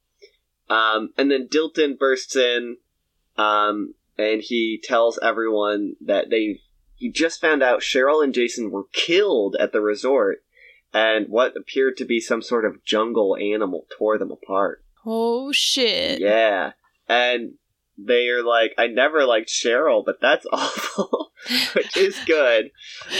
[0.70, 2.78] Um, and then Dilton bursts in,
[3.36, 6.60] um, and he tells everyone that they
[6.96, 10.42] he just found out Cheryl and Jason were killed at the resort,
[10.94, 14.82] and what appeared to be some sort of jungle animal tore them apart.
[15.04, 16.20] Oh shit.
[16.20, 16.72] Yeah,
[17.08, 17.54] and
[17.96, 21.32] they are like, I never liked Cheryl, but that's awful,
[21.74, 22.70] which is good.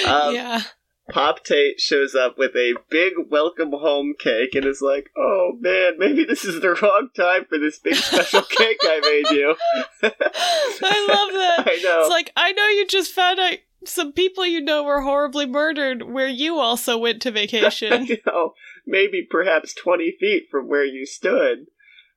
[0.07, 0.63] Um, yeah.
[1.11, 5.99] Pop Tate shows up with a big welcome home cake and is like, "Oh man,
[5.99, 9.55] maybe this is the wrong time for this big special cake I made you."
[10.03, 11.65] I love that.
[11.67, 12.01] I know.
[12.01, 16.05] It's like I know you just found out some people you know were horribly murdered
[16.05, 17.93] where you also went to vacation.
[17.93, 18.55] I know.
[18.87, 21.67] Maybe perhaps twenty feet from where you stood.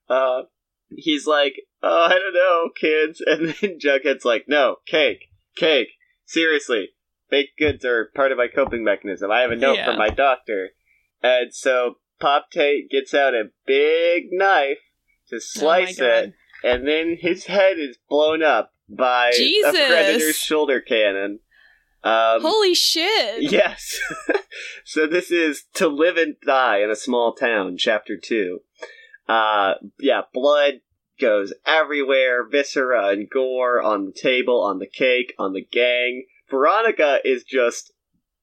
[0.10, 0.44] Uh,
[0.90, 5.90] he's like, "Oh, I don't know, kids," and then Jughead's like, "No, cake, cake.
[6.26, 6.90] Seriously,
[7.30, 9.32] baked goods are part of my coping mechanism.
[9.32, 9.86] I have a note Yeah.
[9.88, 10.70] from my doctor."
[11.24, 14.80] And so Pop Tate gets out a big knife
[15.30, 19.76] to slice Oh it, and then his head is blown up by Jesus.
[19.76, 21.40] a predator's shoulder cannon.
[22.04, 23.52] Um, Holy shit.
[23.52, 24.00] Yes.
[24.86, 28.60] so this is To Live and Die in a Small Town, Chapter 2.
[29.28, 30.76] Uh, yeah, blood
[31.20, 36.26] goes everywhere, viscera and gore on the table, on the cake, on the gang.
[36.50, 37.92] Veronica is just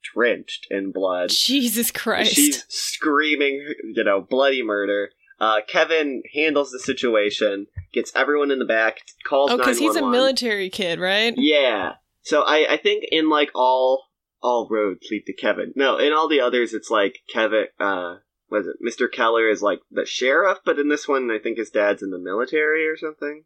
[0.02, 1.30] drenched in blood.
[1.30, 2.34] Jesus Christ.
[2.34, 5.10] She's screaming, you know, bloody murder.
[5.40, 10.08] Uh, Kevin handles the situation, gets everyone in the back, calls oh, because he's a
[10.08, 11.34] military kid, right?
[11.36, 11.94] Yeah.
[12.22, 14.04] So I, I think in like all
[14.42, 15.72] all roads lead to Kevin.
[15.74, 17.66] No, in all the others, it's like Kevin.
[17.80, 18.16] Uh,
[18.50, 19.10] was it Mr.
[19.10, 22.18] Keller is like the sheriff, but in this one, I think his dad's in the
[22.18, 23.44] military or something.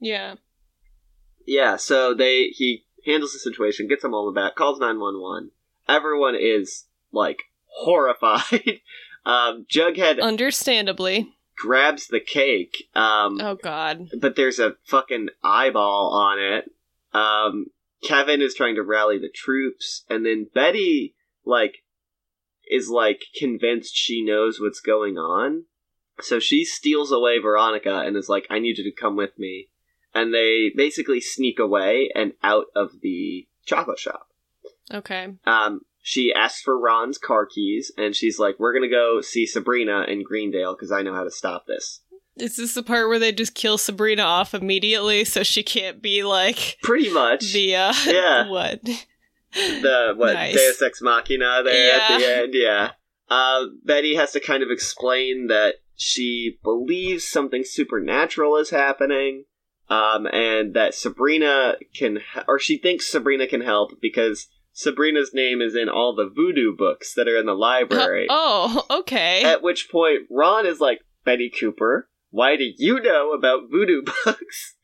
[0.00, 0.36] Yeah.
[1.46, 5.20] Yeah, so they he handles the situation, gets them all the back, calls nine one
[5.20, 5.50] one.
[5.88, 8.80] Everyone is like horrified.
[9.26, 11.32] um, Jughead Understandably.
[11.56, 12.88] grabs the cake.
[12.94, 14.08] Um, Oh god.
[14.20, 16.70] but there's a fucking eyeball on it.
[17.16, 17.66] Um,
[18.04, 21.82] Kevin is trying to rally the troops, and then Betty, like,
[22.70, 25.64] is like convinced she knows what's going on.
[26.20, 29.68] So she steals away Veronica and is like, I need you to come with me.
[30.14, 34.28] And they basically sneak away and out of the chocolate shop.
[34.92, 35.34] Okay.
[35.44, 40.04] Um, she asks for Ron's car keys, and she's like, We're gonna go see Sabrina
[40.08, 42.00] in Greendale because I know how to stop this.
[42.36, 46.22] Is this the part where they just kill Sabrina off immediately so she can't be
[46.22, 47.52] like Pretty much.
[47.52, 48.48] the uh Yeah.
[48.50, 48.80] what?
[49.54, 50.54] The what Nice.
[50.54, 52.54] Deus Ex Machina there at the end.
[52.54, 52.90] Yeah.
[53.28, 59.44] Uh, Betty has to kind of explain that she believes something supernatural is happening,
[59.90, 65.74] um, and that Sabrina can, or she thinks Sabrina can help because Sabrina's name is
[65.74, 68.28] in all the voodoo books that are in the library.
[68.30, 69.42] oh, okay.
[69.44, 74.74] At which point, Ron is like, Betty Cooper, why do you know about voodoo books?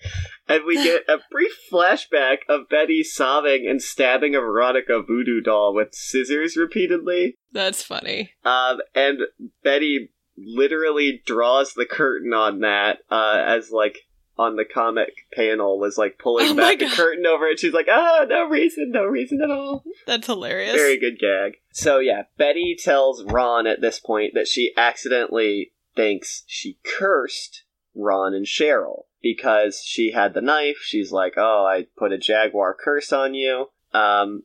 [0.48, 5.74] And we get a brief flashback of Betty sobbing and stabbing a Veronica voodoo doll
[5.74, 7.38] with scissors repeatedly.
[7.52, 8.32] That's funny.
[8.44, 9.20] Um, and
[9.62, 14.00] Betty literally draws the curtain on that, uh, as like
[14.36, 17.60] on the comic panel was like pulling Oh back the curtain over it.
[17.60, 19.84] She's like, ah, no reason, no reason at all.
[20.06, 20.74] That's hilarious.
[20.74, 21.58] Very good gag.
[21.72, 28.34] So yeah, Betty tells Ron at this point that she accidentally thinks she cursed Ron
[28.34, 30.78] and Cheryl because she had the knife.
[30.82, 34.42] She's like, "Oh, I put a jaguar curse on you." Um,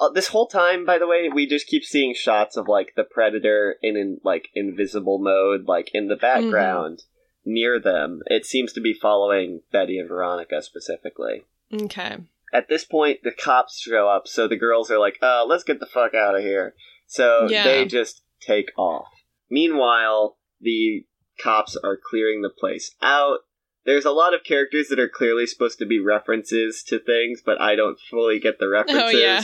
[0.00, 3.04] uh, this whole time, by the way, we just keep seeing shots of like the
[3.04, 7.02] predator in, in like invisible mode, like in the background
[7.44, 8.20] near them.
[8.26, 12.16] It seems to be following Betty and Veronica specifically Okay.
[12.54, 15.78] at this point the cops show up so the girls are like "Oh, let's get
[15.80, 16.74] the fuck out of here
[17.06, 17.64] so Yeah.
[17.64, 19.08] they just take off
[19.50, 21.04] meanwhile the
[21.42, 23.38] cops are clearing the place out
[23.86, 27.60] there's a lot of characters that are clearly supposed to be references to things but
[27.60, 29.42] i don't fully get the references Oh yeah.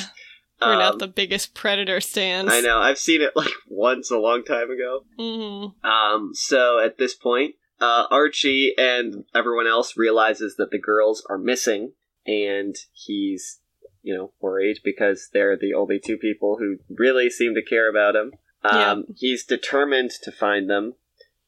[0.62, 2.52] We're Um, not the biggest predator stands.
[2.52, 6.98] i know i've seen it like once a long time ago hmm um, so at
[6.98, 11.92] this point, uh, Archie and everyone else realizes that the girls are missing,
[12.26, 13.60] and he's,
[14.02, 18.14] you know, worried because they're the only two people who really seem to care about
[18.14, 18.32] him.
[18.62, 20.94] Um, He's determined to find them.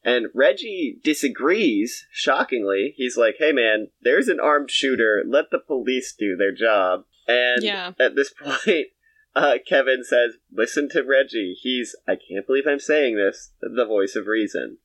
[0.05, 2.93] And Reggie disagrees, shockingly.
[2.97, 5.23] He's like, hey man, there's an armed shooter.
[5.25, 7.05] Let the police do their job.
[7.27, 7.91] And Yeah.
[7.99, 8.87] at this point,
[9.35, 11.55] uh, Kevin says, listen to Reggie.
[11.59, 14.77] He's, I can't believe I'm saying this, the voice of reason.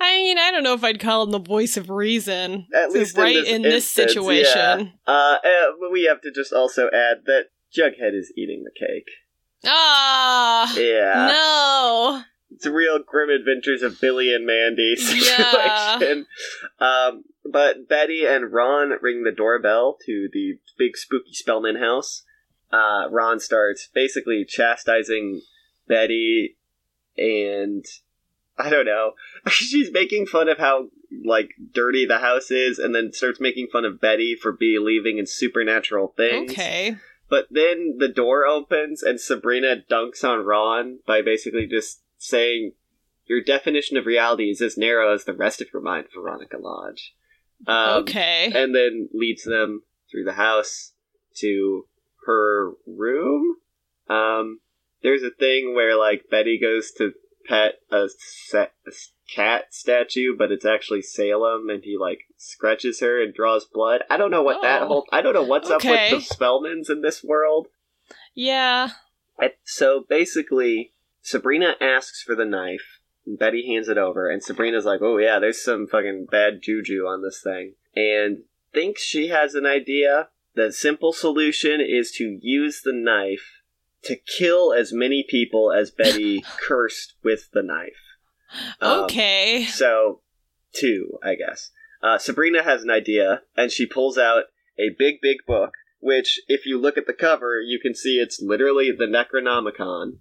[0.00, 2.66] I mean, I don't know if I'd call him the voice of reason.
[2.74, 4.52] At least right in this, in this instance, situation.
[4.80, 5.12] Yeah.
[5.12, 9.06] Uh, uh, but we have to just also add that Jughead is eating the cake.
[9.66, 11.26] Ah, Yeah.
[11.32, 12.22] no.
[12.52, 15.98] It's real grim adventures of Billy and Mandy Yeah.
[15.98, 16.26] situation.
[16.78, 22.22] Um, but Betty and Ron ring the doorbell to the big spooky Spellman house.
[22.72, 25.42] Uh, Ron starts basically chastising
[25.88, 26.56] Betty
[27.16, 27.84] and
[28.58, 29.12] I don't know.
[29.48, 30.88] She's making fun of how
[31.24, 35.26] like dirty the house is and then starts making fun of Betty for believing in
[35.26, 36.52] supernatural things.
[36.52, 36.96] Okay.
[37.30, 42.72] But then the door opens and Sabrina dunks on Ron by basically just saying,
[43.24, 47.14] Your definition of reality is as narrow as the rest of your mind, Veronica Lodge.
[47.68, 48.50] Um, okay.
[48.52, 50.92] And then leads them through the house
[51.36, 51.86] to
[52.26, 53.56] her room.
[54.08, 54.60] Um,
[55.02, 57.12] there's a thing where, like, Betty goes to
[57.46, 58.90] pet a, set, a
[59.34, 64.02] cat statue, but it's actually Salem, and he, like, scratches her and draws blood.
[64.10, 64.86] I don't know what that Oh.
[64.86, 65.06] whole.
[65.12, 66.06] I don't know what's Okay.
[66.06, 67.68] up with the Spellmans in this world.
[68.34, 68.90] yeah.
[69.64, 72.98] So basically, Sabrina asks for the knife.
[73.26, 77.06] and Betty hands it over, and Sabrina's like, "Oh yeah, there's some fucking bad juju
[77.06, 80.30] on this thing," and thinks she has an idea.
[80.54, 83.60] The simple solution is to use the knife
[84.02, 88.09] to kill as many people as Betty cursed with the knife.
[88.80, 89.64] Um, Okay.
[89.64, 90.20] So,
[90.74, 91.70] two, I guess.
[92.02, 94.44] Uh, Sabrina has an idea, and she pulls out
[94.78, 98.40] a big, big book, which, if you look at the cover, you can see it's
[98.40, 100.18] literally the Necronomicon.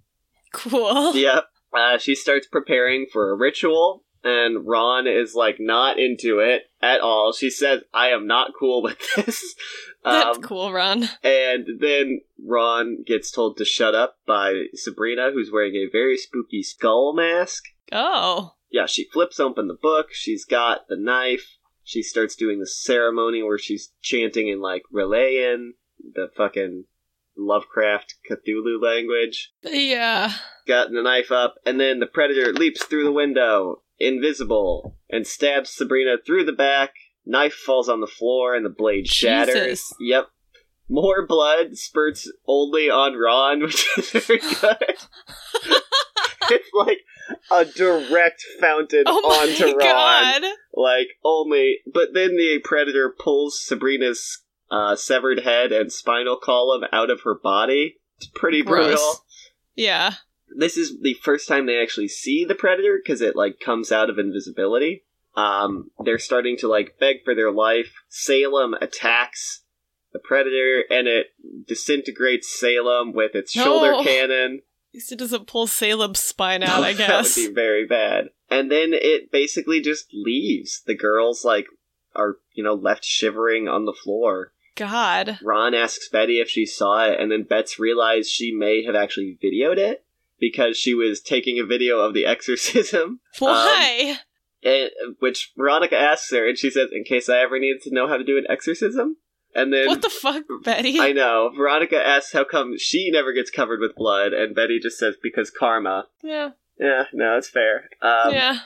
[0.54, 1.16] cool.
[1.16, 1.46] Yep.
[1.74, 7.01] Uh, she starts preparing for a ritual and Ron is like not into it at
[7.01, 7.32] all.
[7.34, 9.55] She says, "I am not cool with this."
[10.03, 11.09] That's Um, cool, Ron.
[11.24, 16.63] And then Ron gets told to shut up by Sabrina, who's wearing a very spooky
[16.63, 17.65] skull mask.
[17.91, 18.53] Oh.
[18.72, 20.07] Yeah, she flips open the book.
[20.13, 21.57] She's got the knife.
[21.84, 25.72] She starts doing the ceremony where she's chanting in like R'lyehian,
[26.13, 26.86] the fucking
[27.36, 29.51] Lovecraft Cthulhu language.
[29.63, 30.32] Yeah.
[30.67, 35.70] Got the knife up, and then the predator leaps through the window, invisible, and stabs
[35.70, 36.91] Sabrina through the back.
[37.26, 39.54] Knife falls on the floor, and the blade shatters.
[39.54, 39.93] Jesus.
[40.00, 40.28] Yep.
[40.89, 44.78] More blood spurts only on Ron, which is very good.
[46.50, 47.00] it's like
[47.52, 49.80] a direct fountain Oh onto Ron.
[49.80, 50.43] god.
[50.74, 54.41] Like only, but then the predator pulls Sabrina's
[54.72, 57.97] uh, severed head and spinal column out of her body.
[58.18, 58.86] It's pretty Gross.
[58.88, 59.26] brutal.
[59.76, 60.14] Yeah.
[60.56, 64.10] This is the first time they actually see the predator because it like comes out
[64.10, 65.04] of invisibility.
[65.36, 67.93] Um, they're starting to like beg for their life.
[68.10, 69.64] Salem attacks
[70.12, 71.28] the predator and it
[71.68, 74.62] disintegrates Salem with its shoulder cannon.
[74.91, 77.36] At least it doesn't pull Salem's spine out, I guess.
[77.36, 78.30] that would be very bad.
[78.50, 80.82] And then it basically just leaves.
[80.86, 81.68] The girls like
[82.16, 84.54] are you know left shivering on the floor.
[84.76, 85.39] God.
[85.43, 89.38] Ron asks Betty if she saw it, and then Betts realized she may have actually
[89.43, 90.06] videoed it
[90.40, 93.20] because she was taking a video of the exorcism.
[93.40, 94.18] Why?
[94.64, 98.08] And, which Veronica asks her, and she says, "In case I ever needed to know
[98.08, 99.18] how to do an exorcism."
[99.56, 101.00] And then what the fuck, Betty?
[101.00, 105.00] I know Veronica asks how come she never gets covered with blood, and Betty just
[105.00, 106.08] says because karma.
[106.24, 106.52] yeah.
[106.80, 107.90] Yeah, no, it's fair.
[108.02, 108.60] Um, yeah.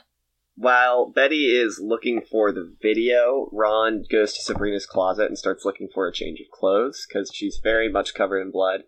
[0.56, 5.90] While Betty is looking for the video, Ron goes to Sabrina's closet and starts looking
[5.92, 8.84] for a change of clothes because she's very much covered in blood.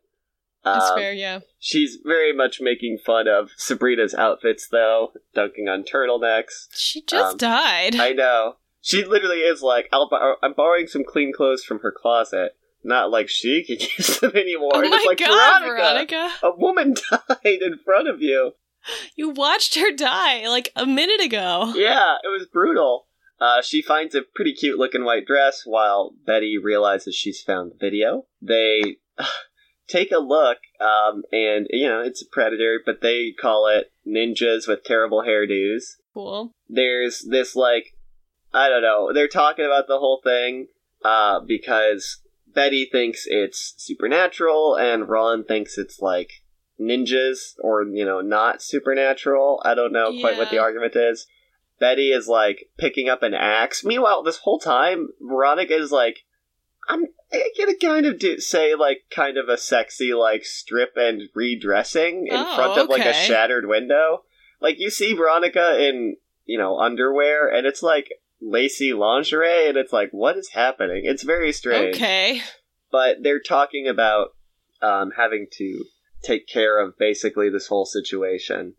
[0.65, 1.39] That's Um, fair, yeah.
[1.59, 6.67] She's very much making fun of Sabrina's outfits, though, dunking on turtlenecks.
[6.75, 7.95] She just um, died.
[7.95, 8.55] I know.
[8.81, 12.51] She literally is like, I'm borrowing some clean clothes from her closet.
[12.83, 14.71] Not like she can use them anymore.
[14.75, 16.31] oh And my it's like, god, Veronica, Veronica.
[16.43, 18.51] a woman died in front of you.
[19.15, 21.73] You watched her die like a minute ago.
[21.75, 23.07] Yeah, it was brutal.
[23.41, 27.77] Uh, she finds a pretty cute looking white dress while Betty realizes she's found the
[27.79, 28.25] video.
[28.41, 28.97] They
[29.87, 34.67] take a look, um, and, you know, it's a predator, but they call it ninjas
[34.67, 35.83] with terrible hairdos.
[36.13, 36.53] Cool.
[36.67, 37.95] There's this, like,
[38.53, 40.67] I don't know, they're talking about the whole thing,
[41.03, 46.29] uh, because Betty thinks it's supernatural, and Ron thinks it's, like,
[46.79, 49.61] ninjas, or, you know, not supernatural.
[49.63, 51.25] I don't know quite what the argument is.
[51.79, 53.83] Betty is like picking up an axe.
[53.83, 56.19] Meanwhile, this whole time, Veronica is like,
[56.87, 61.23] I'm I gonna kind of do say like kind of a sexy like strip and
[61.33, 64.23] redressing in Oh, front of like a shattered window.
[64.61, 68.09] Like you see Veronica in you know underwear, and it's like
[68.41, 71.01] lacy lingerie, and it's like what is happening?
[71.05, 72.41] It's very strange Okay.
[72.91, 74.29] but they're talking about
[74.81, 75.83] um, having to
[76.23, 78.75] take care of basically this whole situation.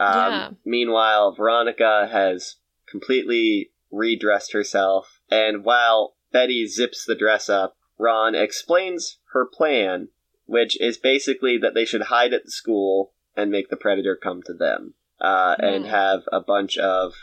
[0.00, 0.50] Um, Yeah.
[0.64, 2.56] Meanwhile, Veronica has
[2.88, 10.08] completely redressed herself, and while Betty zips the dress up, Ron explains her plan,
[10.46, 14.42] which is basically that they should hide at the school and make the predator come
[14.44, 15.90] to them, uh, and Hmm.
[15.90, 17.14] have a bunch of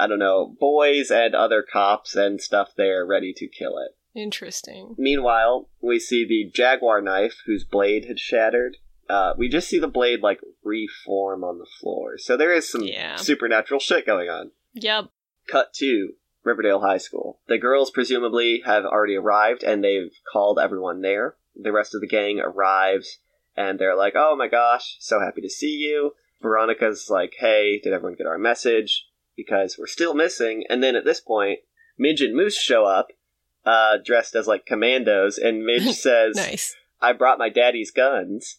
[0.00, 3.94] I don't know boys and other cops and stuff there ready to kill it.
[4.18, 4.94] Interesting.
[4.96, 8.78] Meanwhile, we see the jaguar knife whose blade had shattered.
[9.10, 12.16] Uh, we just see the blade like reform on the floor.
[12.16, 13.16] So there is some Yeah.
[13.16, 14.52] supernatural shit going on.
[14.72, 15.10] Yep.
[15.46, 16.14] Cut to
[16.44, 17.38] Riverdale High School.
[17.46, 21.36] The girls presumably have already arrived and they've called everyone there.
[21.54, 23.18] The rest of the gang arrives
[23.56, 27.92] and they're like, "Oh my gosh, so happy to see you." Veronica's like, "Hey, did
[27.92, 29.06] everyone get our message?
[29.36, 31.60] Because we're still missing." And then at this point,
[31.98, 33.08] Midge and Moose show up,
[33.64, 36.74] uh, dressed as like commandos, and Midge says, Nice.
[37.00, 38.58] "I brought my daddy's guns,"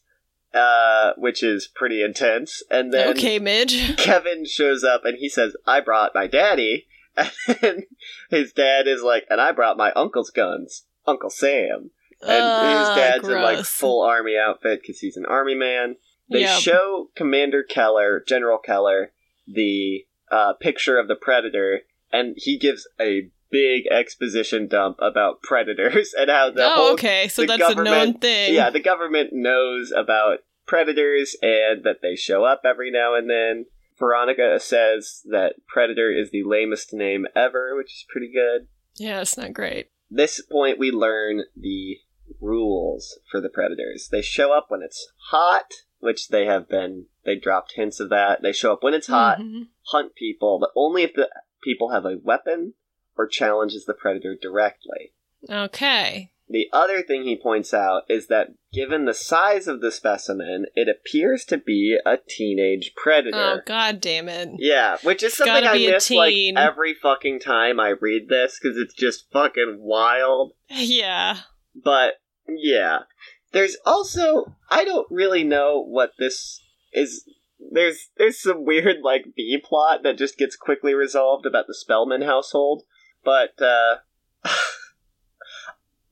[0.53, 2.61] uh, which is pretty intense.
[2.69, 3.97] And then okay, Midge.
[3.97, 6.85] Kevin shows up and he says, I brought my daddy.
[7.61, 7.83] And
[8.29, 11.91] his dad is like, and I brought my uncle's guns, Uncle Sam.
[12.21, 15.97] And his Ugh, dad's in like full army outfit because he's an army man.
[16.29, 16.59] They Yep.
[16.61, 19.11] show Commander Keller, General Keller,
[19.45, 26.13] the uh, picture of the predator, and he gives a big exposition dump about predators
[26.17, 27.27] and how the oh, whole okay.
[27.27, 28.53] So that's a known thing.
[28.55, 33.65] yeah, the government knows about predators and that they show up every now and then.
[33.97, 38.67] Veronica says that predator is the lamest name ever, which is pretty good.
[38.95, 39.89] Yeah, it's not great.
[40.09, 41.97] This point, we learn the
[42.39, 44.09] rules for the predators.
[44.11, 48.41] They show up when it's hot, which they have been They dropped hints of that.
[48.41, 49.67] They show up when it's hot, Mhm.
[49.93, 51.29] hunt people, but only if the
[51.61, 52.73] people have a weapon
[53.15, 55.13] or challenges the predator directly.
[55.49, 56.32] Okay.
[56.53, 60.87] The other thing he points out is that given the size of the specimen, it
[60.87, 63.35] appears to be a teenage predator.
[63.35, 64.49] Oh god damn it.
[64.59, 68.77] Yeah, which is It's something I miss like every fucking time I read this because
[68.77, 70.53] it's just fucking wild.
[70.69, 71.37] Yeah.
[71.73, 72.99] But yeah,
[73.51, 76.61] there's also I don't really know what this
[76.93, 77.27] is.
[77.71, 82.21] There's there's some weird like B plot that just gets quickly resolved about the Spellman
[82.21, 82.83] household,
[83.23, 83.95] but uh,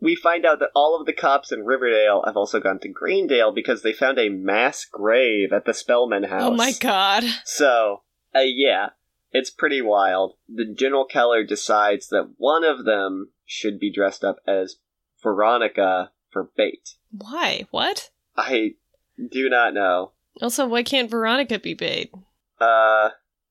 [0.01, 3.53] we find out that all of the cops in Riverdale have also gone to Greendale
[3.53, 6.51] because they found a mass grave at the Spellman house.
[6.51, 7.23] Oh my god.
[7.45, 8.01] So,
[8.35, 8.89] uh, yeah,
[9.31, 10.33] it's pretty wild.
[10.49, 14.77] The General Keller decides that one of them should be dressed up as
[15.21, 16.95] Veronica for bait.
[17.11, 17.67] Why?
[17.69, 18.09] What?
[18.35, 18.73] I
[19.29, 20.13] do not know.
[20.41, 22.11] Also, why can't Veronica be bait?
[22.59, 23.09] Uh,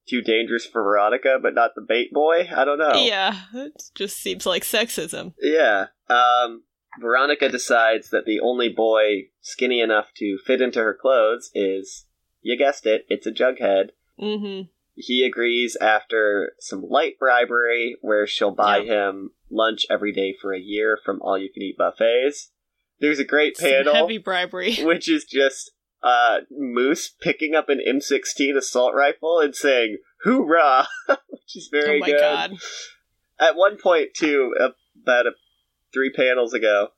[0.09, 2.49] too dangerous for Veronica, but not the bait boy?
[2.55, 2.93] I don't know.
[2.95, 5.35] Yeah, it just seems like sexism.
[5.41, 5.87] Yeah.
[6.09, 6.65] Um,
[7.01, 12.07] Veronica decides that the only boy skinny enough to fit into her clothes is,
[12.43, 13.91] you guessed it, it's a Jughead.
[14.21, 14.69] Mm-hmm.
[14.97, 19.09] he agrees after some light bribery where she'll buy Yeah.
[19.09, 22.51] him lunch every day for a year from all you can eat buffets.
[23.01, 24.77] There's a great Some panel heavy bribery.
[24.85, 25.71] which is just
[26.03, 30.87] uh Moose picking up an M16 assault rifle and saying "Hoorah!"
[31.29, 32.21] which is very oh my good.
[32.21, 32.53] god.
[33.39, 34.55] At one point, too,
[35.03, 35.31] about a,
[35.95, 36.89] three panels ago,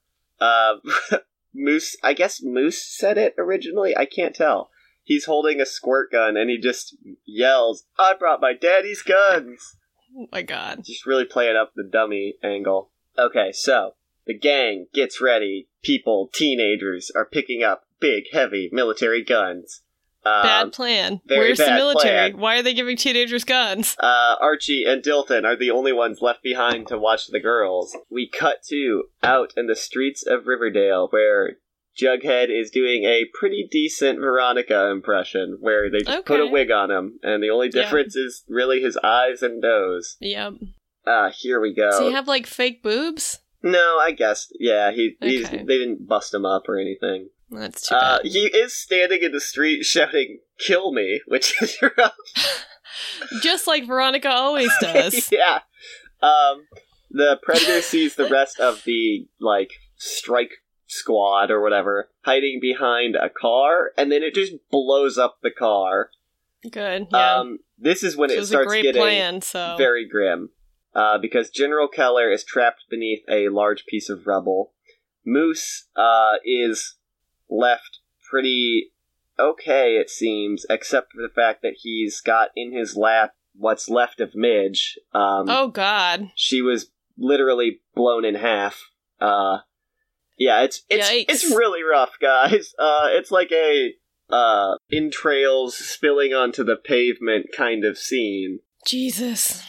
[0.41, 0.81] um,
[1.55, 1.97] Moose.
[2.03, 3.97] I guess Moose said it originally.
[3.97, 4.71] I can't tell.
[5.05, 9.77] He's holding a squirt gun and he just yells, "I brought my daddy's guns!"
[10.17, 10.85] Oh my god.
[10.85, 12.91] Just really playing up the dummy angle.
[13.19, 13.95] Okay, so
[14.27, 15.69] the gang gets ready.
[15.83, 19.81] People, teenagers, are picking up big, heavy military guns.
[20.25, 21.21] Um, Bad plan.
[21.27, 22.31] Where's the military?
[22.33, 22.41] plan.
[22.41, 23.97] Why are they giving teenagers guns?
[23.99, 27.97] uh, Archie and Dilton are the only ones left behind to watch the girls.
[28.11, 31.57] We cut to out in the streets of Riverdale where
[32.01, 36.91] Jughead is doing a pretty decent Veronica impression where they just put a wig on
[36.93, 37.83] him, and the only Yeah.
[37.83, 40.17] difference is really his eyes and nose.
[40.21, 40.53] Yep.
[41.05, 41.91] Ah, here we go.
[41.91, 43.41] Does he have like fake boobs?
[43.65, 45.59] no, I guess, yeah, he he's, Okay.
[45.67, 47.29] they didn't bust him up or anything.
[47.53, 52.15] That's too Uh, he is standing in the street shouting, kill me, which is rough.
[53.43, 55.31] Just like Veronica always does.
[55.31, 55.61] yeah.
[56.23, 56.67] Um,
[57.11, 60.53] the predator sees the rest of the like strike
[60.87, 66.11] squad or whatever hiding behind a car, and then it just blows up the car.
[66.71, 67.09] Good.
[67.11, 67.37] Yeah.
[67.37, 69.43] Um, this is when This it starts getting plan.
[69.43, 70.51] So very grim,
[70.95, 74.73] uh, because General Keller is trapped beneath a large piece of rubble.
[75.25, 76.97] Moose uh, is
[77.51, 77.99] left
[78.31, 78.91] pretty
[79.39, 84.21] okay, it seems, except for the fact that he's got in his lap what's left
[84.21, 84.99] of Midge.
[85.13, 86.31] Um, oh god.
[86.35, 88.81] she was literally blown in half.
[89.21, 89.59] Uh,
[90.39, 91.25] yeah, it's it's Yikes.
[91.29, 92.73] it's really rough, guys.
[92.79, 93.95] Uh, it's like a
[94.31, 98.61] uh entrails spilling onto the pavement kind of scene.
[98.87, 99.63] Jesus.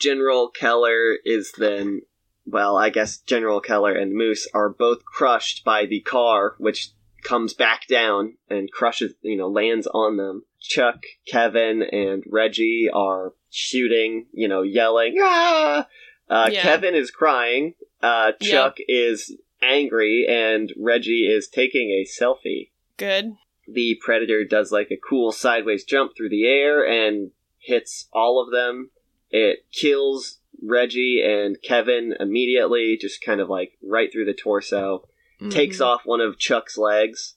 [0.00, 2.02] General Keller is then,
[2.46, 6.90] well, I guess General Keller and Moose are both crushed by the car, which
[7.22, 10.44] comes back down and crushes, you know, lands on them.
[10.60, 15.86] Chuck, Kevin, and Reggie are shooting, you know, yelling, ah!
[16.28, 16.62] Uh, Yeah.
[16.62, 17.74] Kevin is crying.
[18.02, 18.50] Uh, Yeah.
[18.50, 23.32] Chuck is angry, and Reggie is taking a selfie Good.
[23.66, 28.50] the predator does like a cool sideways jump through the air and hits all of
[28.50, 28.90] them.
[29.30, 35.06] It kills Reggie and Kevin immediately, just kind of like right through the torso.
[35.50, 35.84] Takes Mhm.
[35.86, 37.36] off one of Chuck's legs.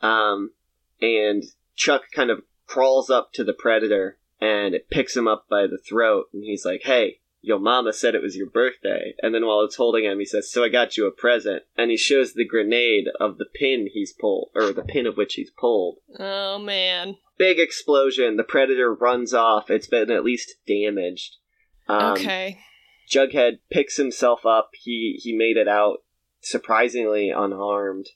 [0.00, 0.52] Um,
[1.00, 1.42] and
[1.74, 5.78] Chuck kind of crawls up to the predator and it picks him up by the
[5.78, 6.26] throat.
[6.32, 9.14] And he's like, Hey, your mama said it was your birthday.
[9.20, 11.62] And then while it's holding him, he says, So I got you a present.
[11.76, 15.34] And he shows the grenade of the pin he's pulled, or the pin of which
[15.34, 15.98] he's pulled.
[16.18, 17.16] Oh man.
[17.36, 18.36] Big explosion.
[18.36, 19.70] The predator runs off.
[19.70, 21.36] It's been at least damaged.
[21.88, 22.58] Um, okay.
[23.10, 24.70] Jughead picks himself up.
[24.74, 25.98] He he made it out
[26.40, 28.06] surprisingly unharmed,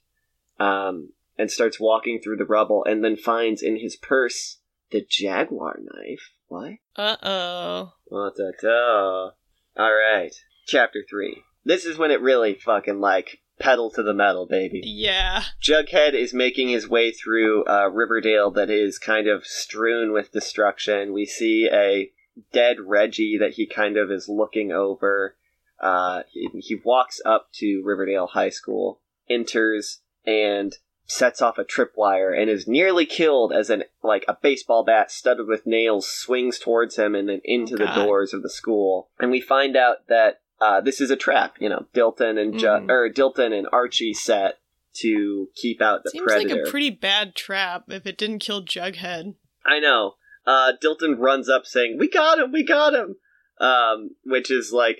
[0.58, 4.58] um, and starts walking through the rubble, and then finds in his purse
[4.90, 6.32] the jaguar knife.
[6.48, 6.72] What?
[6.96, 7.92] Uh oh.
[8.06, 9.30] What da da.
[9.76, 10.34] All right,
[10.66, 11.42] chapter three.
[11.64, 14.80] This is when it really fucking like pedal to the metal, baby.
[14.84, 15.42] Yeah.
[15.62, 21.12] Jughead is making his way through uh, Riverdale that is kind of strewn with destruction.
[21.12, 22.10] We see a
[22.52, 25.36] dead Reggie that he kind of is looking over.
[25.80, 30.74] Uh, he, he walks up to Riverdale High School, enters, and
[31.06, 35.46] sets off a tripwire and is nearly killed as an like a baseball bat studded
[35.46, 39.08] with nails swings towards him and then into Oh, the doors of the school.
[39.18, 41.54] And we find out that uh, this is a trap.
[41.60, 42.90] You know, Dilton and Ju- Mhm.
[42.90, 44.58] or Dilton and Archie set
[44.96, 46.56] to keep out the Seems predator.
[46.56, 49.34] like a pretty bad trap if it didn't kill Jughead.
[49.64, 50.16] I know.
[50.48, 52.52] Uh, Dilton runs up saying, "We got him!
[52.52, 53.16] We got him!"
[53.60, 54.98] Um, which is like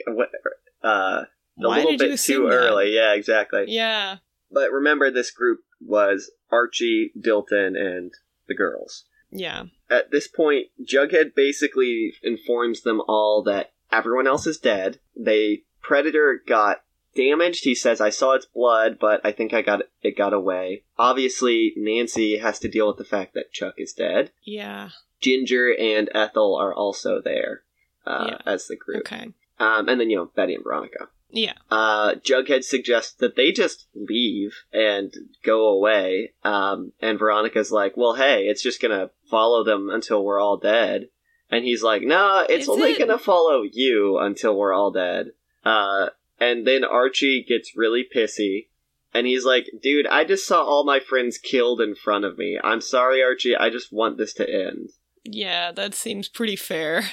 [0.84, 1.26] uh, a
[1.56, 2.54] Why little bit too that?
[2.54, 2.94] early.
[2.94, 3.64] Yeah, exactly.
[3.68, 4.16] Yeah.
[4.50, 8.12] But remember, this group was Archie, Dilton, and
[8.46, 9.04] the girls.
[9.30, 9.64] Yeah.
[9.88, 15.00] At this point, Jughead basically informs them all that everyone else is dead.
[15.16, 16.82] They Predator got
[17.14, 17.64] damaged.
[17.64, 21.72] He says, "I saw its blood, but I think I got it got away." Obviously,
[21.74, 24.30] Nancy has to deal with the fact that Chuck is dead.
[24.44, 24.90] Yeah.
[25.20, 27.62] Ginger and Ethel are also there
[28.06, 28.38] uh, Yeah.
[28.52, 29.28] as the group, Okay.
[29.58, 31.08] um, and then you know Betty and Veronica.
[31.30, 31.52] Yeah.
[31.70, 35.12] Uh, Jughead suggests that they just leave and
[35.44, 36.32] go away.
[36.42, 41.08] Um, and Veronica's like, well, hey, it's just gonna follow them until we're all dead.
[41.50, 42.98] And he's like, nah, it's Is only it?
[42.98, 45.32] gonna follow you until we're all dead.
[45.66, 46.08] Uh,
[46.40, 48.68] and then Archie gets really pissy.
[49.12, 52.58] And he's like, dude, I just saw all my friends killed in front of me.
[52.62, 53.56] I'm sorry, Archie.
[53.56, 54.90] I just want this to end.
[55.32, 57.04] Yeah, that seems pretty fair.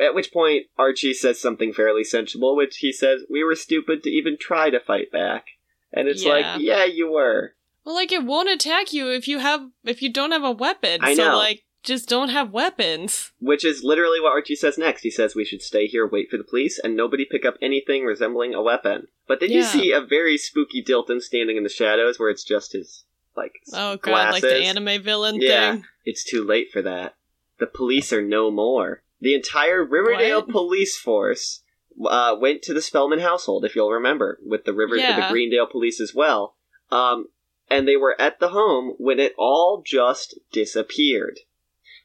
[0.00, 4.10] At which point, Archie says something fairly sensible, which he says, We were stupid to
[4.10, 5.46] even try to fight back.
[5.92, 6.32] And it's Yeah.
[6.32, 7.54] like, Yeah, you were.
[7.84, 11.00] Well, like it won't attack you if you have if you don't have a weapon.
[11.02, 11.36] I So know.
[11.36, 13.32] like just don't have weapons.
[13.40, 15.02] Which is literally what Archie says next.
[15.02, 18.04] He says, We should stay here, wait for the police, and nobody pick up anything
[18.04, 19.08] resembling a weapon.
[19.26, 22.72] But then you see a very spooky Dilton standing in the shadows where it's just
[22.72, 23.02] his,
[23.36, 25.72] like, Oh god, like the anime villain Yeah.
[25.72, 25.84] thing.
[26.04, 27.16] It's too late for that.
[27.62, 29.04] The police are no more.
[29.20, 30.48] The entire Riverdale What?
[30.48, 31.62] police force
[32.04, 36.00] uh, went to the Spellman household, if you'll remember, with the River the Greendale police
[36.00, 36.56] as well.
[36.90, 37.26] Um,
[37.70, 41.38] and they were at the home when it all just disappeared.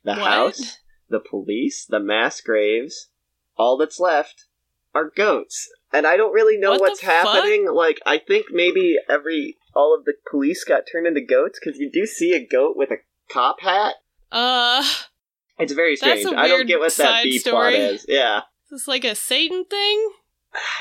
[0.03, 0.27] The What?
[0.27, 0.77] house,
[1.09, 3.09] the police, the mass graves,
[3.57, 4.45] all that's left
[4.93, 5.67] are goats.
[5.91, 7.25] And I don't really know What what's fuck?
[7.25, 7.65] happening.
[7.73, 11.89] Like, I think maybe every all of the police got turned into goats because you
[11.91, 12.97] do see a goat with a
[13.27, 13.95] cop hat.
[14.31, 14.83] Uh
[15.59, 16.25] It's very strange.
[16.25, 18.05] I don't get what that B plot is.
[18.07, 20.09] Yeah, is this like a Satan thing?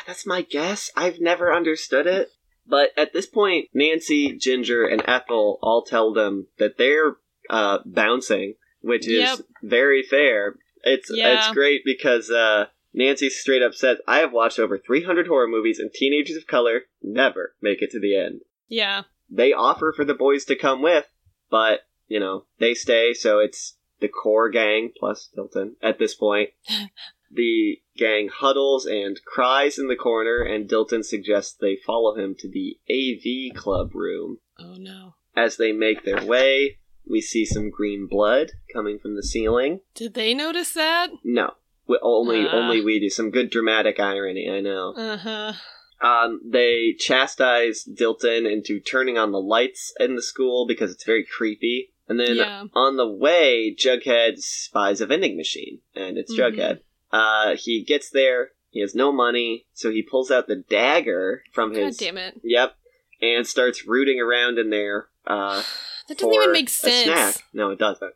[0.07, 0.91] that's my guess.
[0.97, 2.31] I've never understood it.
[2.67, 7.17] But at this point, Nancy, Ginger, and Ethel all tell them that they're
[7.49, 9.39] uh, bouncing, which is Yep.
[9.63, 10.57] very fair.
[10.83, 11.37] It's Yeah.
[11.39, 15.79] it's great because uh, Nancy straight up says, "I have watched over 300 horror movies,
[15.79, 19.03] and teenagers of color never make it to the end." Yeah.
[19.31, 21.07] They offer for the boys to come with,
[21.51, 23.13] but you know they stay.
[23.15, 26.51] So it's the core gang plus Dilton at this point.
[27.31, 32.49] the gang huddles and cries in the corner, and Dilton suggests they follow him to
[32.49, 34.39] the AV club room.
[34.59, 35.15] Oh no.
[35.35, 36.79] As they make their way,
[37.09, 39.81] we see some green blood coming from the ceiling.
[39.95, 41.11] Did they notice that?
[41.25, 41.53] No,
[41.87, 42.53] we, only Ah.
[42.57, 43.11] only we do.
[43.11, 44.95] Some good dramatic irony, I know.
[44.97, 45.53] Uh-huh.
[46.01, 51.25] Um, they chastise Dilton into turning on the lights in the school because it's very
[51.25, 51.93] creepy.
[52.09, 52.65] And then Yeah.
[52.75, 56.39] on the way, Jughead spies a vending machine, and it's Mhm.
[56.57, 56.81] Jughead.
[57.13, 58.53] Uh, he gets there.
[58.71, 61.97] He has no money, so he pulls out the dagger from God his.
[61.97, 62.41] damn it.
[62.45, 62.77] Yep,
[63.23, 65.09] and starts rooting around in there.
[65.27, 65.63] Uh,
[66.09, 67.05] That doesn't even make a snack.
[67.35, 67.43] sense.
[67.53, 68.15] No, it doesn't.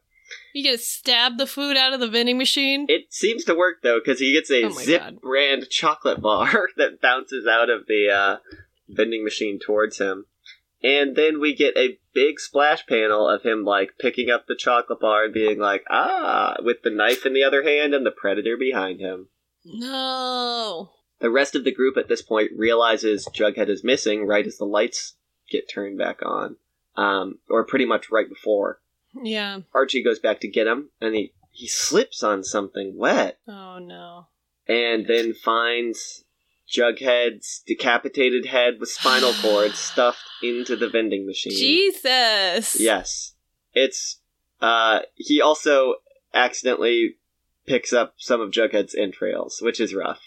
[0.54, 2.86] You gonna stab the food out of the vending machine?
[2.88, 5.20] It seems to work though, because he gets a Oh Zip God.
[5.20, 8.36] brand chocolate bar that bounces out of the uh,
[8.88, 10.26] vending machine towards him.
[10.84, 15.00] And then we get a big splash panel of him like picking up the chocolate
[15.00, 18.56] bar and being like, ah, with the knife in the other hand and the predator
[18.56, 19.28] behind him.
[19.64, 20.90] no.
[21.20, 24.64] The rest of the group at this point realizes Jughead is missing right as the
[24.64, 25.16] lights
[25.50, 26.56] get turned back on.
[26.96, 28.80] Um, or pretty much right before.
[29.22, 29.60] Yeah.
[29.74, 33.38] Archie goes back to get him and he, he slips on something wet.
[33.46, 34.28] Oh no.
[34.66, 36.24] and then finds
[36.70, 41.52] Jughead's decapitated head with spinal cord stuffed into the vending machine.
[41.52, 42.78] Jesus.
[42.80, 43.34] Yes.
[43.72, 44.20] It's
[44.60, 45.96] uh he also
[46.34, 47.16] accidentally
[47.66, 50.20] picks up some of Jughead's entrails, which is rough.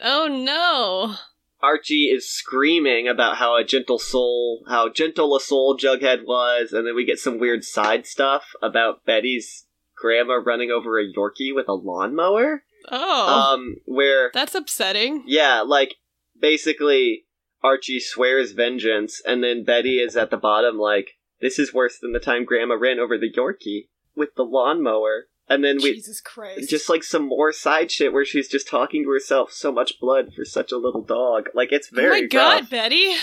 [0.00, 1.16] Oh no.
[1.62, 6.86] Archie is screaming about how a gentle soul, how gentle a soul Jughead was, and
[6.86, 11.68] then we get some weird side stuff about Betty's grandma running over a Yorkie with
[11.68, 12.64] a lawnmower.
[12.88, 13.52] Oh.
[13.54, 15.24] Um, where That's upsetting.
[15.26, 15.96] Yeah, like
[16.38, 17.26] basically
[17.62, 22.12] Archie swears vengeance, and then Betty is at the bottom, like, this is worse than
[22.12, 25.26] the time Grandma ran over the Yorkie with the lawnmower.
[25.48, 26.70] And then we Jesus Christ.
[26.70, 29.50] just like some more side shit where she's just talking to herself.
[29.52, 31.48] So much blood for such a little dog.
[31.54, 32.70] Like it's Oh very my god, rough.
[32.70, 33.14] Betty.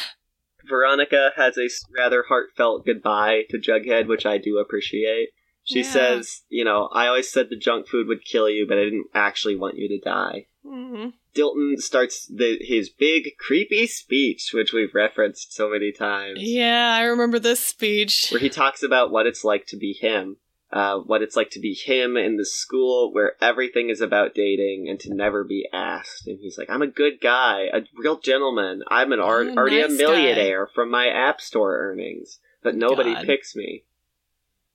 [0.67, 5.29] Veronica has a rather heartfelt goodbye to Jughead, which I do appreciate.
[5.67, 5.91] She Yeah.
[5.91, 9.07] says, you know, I always said the junk food would kill you, but I didn't
[9.13, 10.47] actually want you to die.
[10.63, 16.95] hmm Dilton starts the, his big, creepy speech, which we've referenced so many times, Yeah,
[16.95, 18.29] I remember this speech.
[18.31, 20.37] where he talks about what it's like to be him.
[20.71, 24.87] Uh, what it's like to be him in the school where everything is about dating
[24.89, 26.27] and to never be asked.
[26.27, 28.83] And he's like, I'm a good guy, a real gentleman.
[28.87, 33.13] I'm an art, Oh, already a nice millionaire from my App Store earnings, but nobody
[33.13, 33.25] God.
[33.25, 33.83] picks me.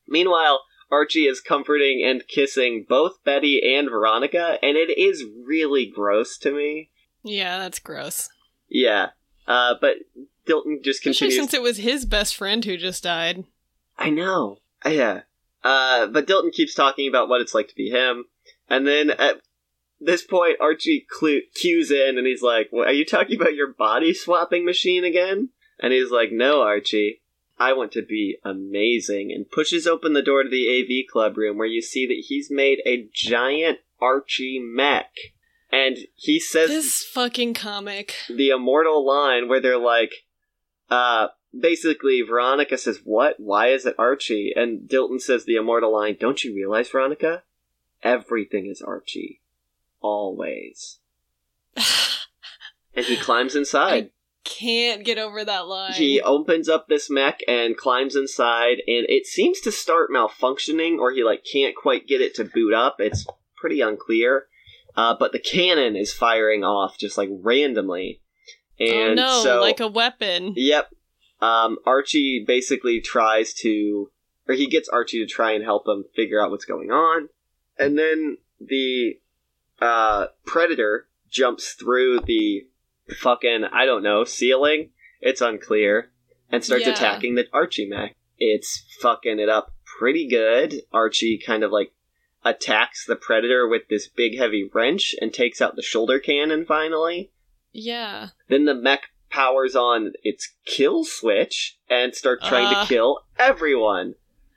[0.07, 0.61] Meanwhile,
[0.93, 6.53] Archie is comforting and kissing both Betty and Veronica, and it is really gross to
[6.53, 6.91] me.
[7.25, 8.29] Yeah, that's gross.
[8.69, 9.09] Yeah,
[9.49, 9.97] uh, but
[10.47, 11.35] Dilton just Especially continues.
[11.37, 13.45] since it was his best friend who just died.
[13.99, 14.59] I know.
[14.85, 15.23] Yeah.
[15.65, 18.25] Uh, but Dilton keeps talking about what it's like to be him,
[18.69, 19.41] and then at
[20.01, 23.73] this point, Archie clu- cues in, and he's like, well, "Are you talking about your
[23.73, 27.22] body swapping machine again?" And he's like, "No, Archie."
[27.63, 31.59] I want to be amazing, and pushes open the door to the AV club room
[31.59, 35.13] where you see that he's made a giant Archie mech.
[35.71, 38.17] And he says This fucking comic.
[38.29, 40.13] the immortal line where they're like,
[40.91, 43.37] uh, basically, Veronica says, What?
[43.39, 44.53] Why is it Archie?
[44.55, 47.45] And Dilton says the immortal line, Don't you realize, Veronica?
[48.03, 49.41] Everything is Archie.
[50.01, 50.99] Always.
[52.95, 54.11] And he climbs inside.
[54.45, 55.93] Can't get over that line.
[55.93, 61.13] He opens up this mech and climbs inside, and it seems to start malfunctioning, or
[61.13, 62.97] he like can't quite get it to boot up.
[62.99, 63.27] It's
[63.57, 64.47] pretty unclear.
[64.97, 68.21] Uh, but the cannon is firing off just like randomly.
[68.81, 70.55] oh And no, so like a weapon.
[70.57, 70.91] Yep.
[71.41, 74.11] Um, Archie basically tries to,
[74.49, 77.29] or he gets Archie to try and help him figure out what's going on.
[77.79, 79.19] And then the
[79.81, 82.67] uh, Predator jumps through the
[83.19, 84.91] fucking, I don't know, ceiling.
[85.21, 86.11] It's unclear.
[86.51, 86.93] And starts Yeah.
[86.93, 88.15] attacking the Archie mech.
[88.39, 90.83] It's fucking it up pretty good.
[90.93, 91.93] Archie kind of like
[92.45, 97.31] attacks the Predator with this big heavy wrench and takes out the shoulder cannon finally.
[97.73, 98.29] Yeah.
[98.49, 102.83] Then the mech powers on its kill switch and starts trying Uh.
[102.83, 104.17] to kill everyone.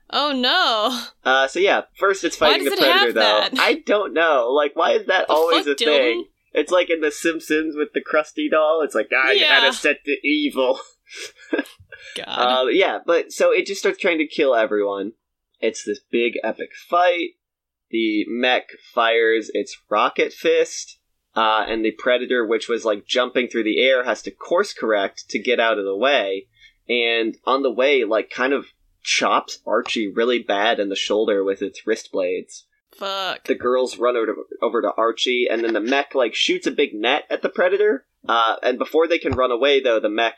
[0.10, 1.02] Oh no.
[1.24, 3.20] Uh, so yeah, first it's fighting the it predator though.
[3.22, 3.52] that?
[3.58, 4.50] I don't know.
[4.52, 6.28] Like, why is that The always a thing?
[6.58, 8.82] It's like in The Simpsons with the Krusty doll.
[8.82, 9.60] It's like, ah, you Yeah.
[9.62, 10.80] gotta set the evil.
[12.16, 12.26] God.
[12.28, 15.14] Uh, yeah, but so it just starts trying to kill everyone.
[15.60, 17.32] It's this big epic fight.
[17.92, 20.98] The mech fires its rocket fist,
[21.36, 25.30] uh, and the predator, which was like jumping through the air, has to course correct
[25.30, 26.48] to get out of the way.
[26.88, 28.68] And on the way, like, kind of
[29.02, 32.66] chops Archie really bad in the shoulder with its wrist blades.
[32.98, 33.46] Fuck.
[33.46, 36.72] The girls run over to, over to Archie, and then the mech like shoots a
[36.72, 38.06] big net at the predator.
[38.28, 40.38] Uh, and before they can run away, though, the mech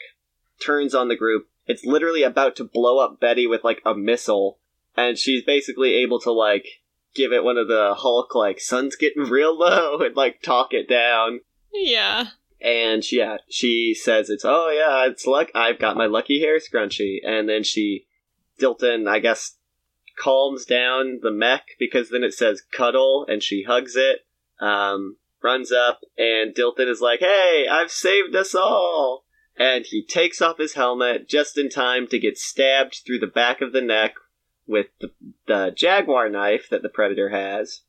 [0.59, 1.47] turns on the group.
[1.65, 4.59] It's literally about to blow up Betty with like a missile,
[4.95, 6.65] and she's basically able to like
[7.13, 10.89] give it one of the Hulk like sun's getting real low and like talk it
[10.89, 11.41] down.
[11.73, 12.27] Yeah.
[12.59, 15.49] And she, yeah, she says it's oh yeah, it's luck.
[15.53, 18.07] I've got my lucky hair scrunchie, and then she,
[18.59, 19.56] Dilton, I guess,
[20.21, 24.19] calms down the mech because then it says cuddle, and she hugs it.
[24.59, 29.25] Um, runs up, and Dilton is like, "Hey, I've saved us all!"
[29.57, 33.61] And he takes off his helmet just in time to get stabbed through the back
[33.61, 34.13] of the neck
[34.67, 35.09] with the,
[35.47, 37.81] the jaguar knife that the predator has.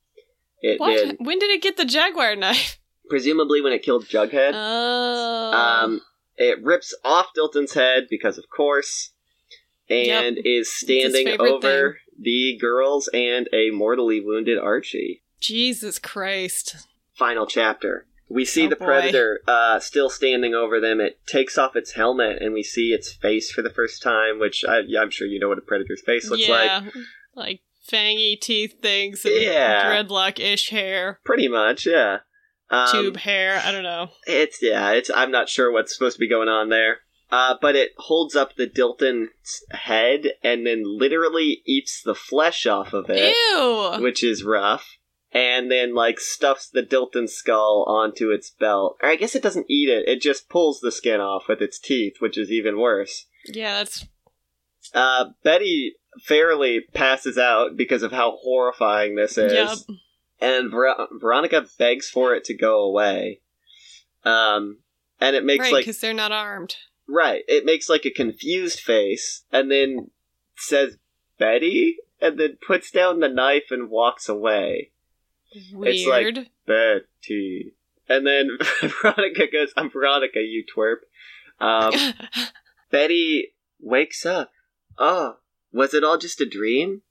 [0.63, 0.97] It What?
[0.97, 2.79] did When did it get the jaguar knife?
[3.09, 4.53] presumably when it killed Jughead.
[4.55, 5.53] Oh.
[5.53, 6.01] Um,
[6.37, 9.11] it rips off Dilton's head because, of course,
[9.89, 15.23] and is standing over the girls and a mortally wounded Archie.
[15.41, 16.89] Jesus Christ.
[17.17, 18.07] Final chapter.
[18.29, 18.85] We see Oh, the boy.
[18.85, 21.01] predator uh, still standing over them.
[21.01, 24.39] It takes off its helmet, and we see its face for the first time.
[24.39, 26.67] Which I, I'm sure you know what a predator's face looks like.
[26.67, 26.91] yeah.
[27.35, 27.61] Like
[27.91, 29.85] fangy teeth things and Yeah.
[30.03, 31.21] dreadlock ish hair.
[31.25, 32.19] Pretty much, yeah.
[32.71, 33.63] Um, Tube hair.
[33.65, 34.11] I don't know.
[34.27, 36.99] It's yeah, it's I'm not sure what's supposed to be going on there.
[37.31, 42.95] Uh, but it holds up the Dilton's head and then literally eats the flesh off
[42.95, 44.03] of it, Ew.
[44.03, 44.97] which is rough.
[45.31, 48.97] And then like stuffs the Dilton skull onto its belt.
[49.03, 51.79] Or I guess it doesn't eat it; it just pulls the skin off with its
[51.79, 53.27] teeth, which is even worse.
[53.45, 54.07] Yeah, that's
[54.95, 59.99] Uh, Betty fairly passes out because of how horrifying this is Yep.
[60.41, 63.43] and Ver- Veronica begs for it to go away.
[64.25, 64.79] Um,
[65.21, 66.77] and it makes right like because they're not armed.
[67.09, 70.11] Right, it makes like a confused face, and then
[70.57, 70.97] says
[71.39, 74.91] Betty, and then puts down the knife and walks away.
[75.53, 76.51] It's like- Weird.
[76.67, 77.73] Betty,
[78.09, 80.99] and then Veronica goes, "I'm Veronica, you twerp."
[81.61, 81.93] Um,
[82.91, 84.51] Betty wakes up.
[84.99, 85.37] Oh,
[85.73, 87.03] was it all just a dream?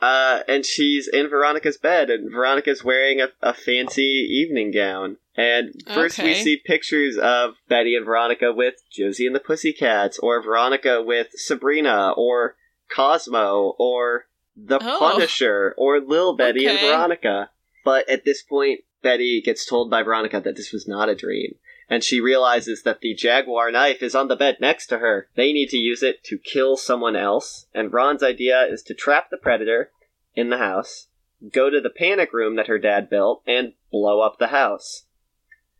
[0.00, 5.16] Uh, and she's in Veronica's bed, and Veronica's wearing a, a fancy evening gown.
[5.36, 10.40] And first we see pictures of Betty and Veronica with Josie and the Pussycats, or
[10.40, 12.56] Veronica with Sabrina, or
[12.94, 14.26] Cosmo, or
[14.56, 14.98] the Oh.
[14.98, 17.50] Punisher, or Lil Betty and Veronica.
[17.84, 21.56] But at this point, Betty gets told by Veronica that this was not a dream.
[21.90, 25.28] And she realizes that the Jaguar knife is on the bed next to her.
[25.34, 27.66] They need to use it to kill someone else.
[27.74, 29.90] And Ron's idea is to trap the Predator
[30.34, 31.08] in the house,
[31.52, 35.04] go to the panic room that her dad built, and blow up the house.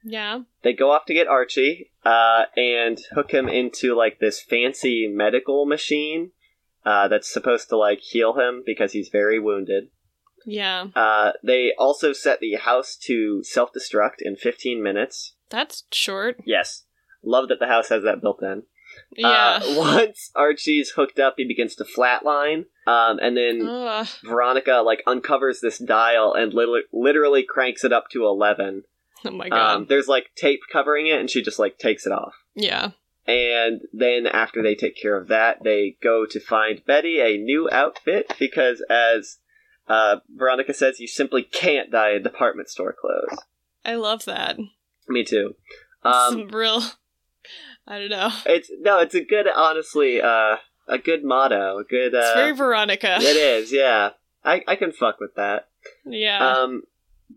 [0.05, 0.41] Yeah.
[0.63, 5.67] They go off to get Archie uh, and hook him into like this fancy medical
[5.67, 6.33] machine
[6.85, 9.85] uh, that's supposed to like heal him because he's very wounded.
[10.47, 10.89] Yeah.
[10.95, 15.35] Uh, they also set the house to self destruct in 15 minutes.
[15.49, 16.37] That's short.
[16.45, 16.85] Yes.
[17.23, 18.65] Love that the house has that built in.
[19.17, 19.61] Yeah.
[19.63, 22.67] Uh, once Archie's hooked up, he begins to flatline.
[22.87, 24.07] Um, and then Ugh.
[24.23, 28.83] Veronica like uncovers this dial and lit- literally cranks it up to 11.
[29.31, 29.77] oh my god.
[29.77, 32.35] Um, there's like tape covering it, and she just like takes it off.
[32.55, 32.91] yeah.
[33.27, 37.71] And then after they take care of that, they go to find Betty a new
[37.73, 39.39] outfit because, as
[39.89, 43.39] uh, Veronica says, you simply can't dye a department store clothes.
[43.83, 44.59] I love that.
[45.09, 45.55] Me too.
[46.03, 46.83] Um, Some real.
[47.87, 48.31] I don't know.
[48.45, 50.57] it's no, it's a good, honestly, uh,
[50.87, 51.79] a good motto.
[51.79, 52.15] A good.
[52.15, 53.17] Uh, It's very Veronica.
[53.21, 54.11] it is, yeah.
[54.45, 55.69] I I can fuck with that.
[56.05, 56.47] Yeah.
[56.47, 56.83] Um,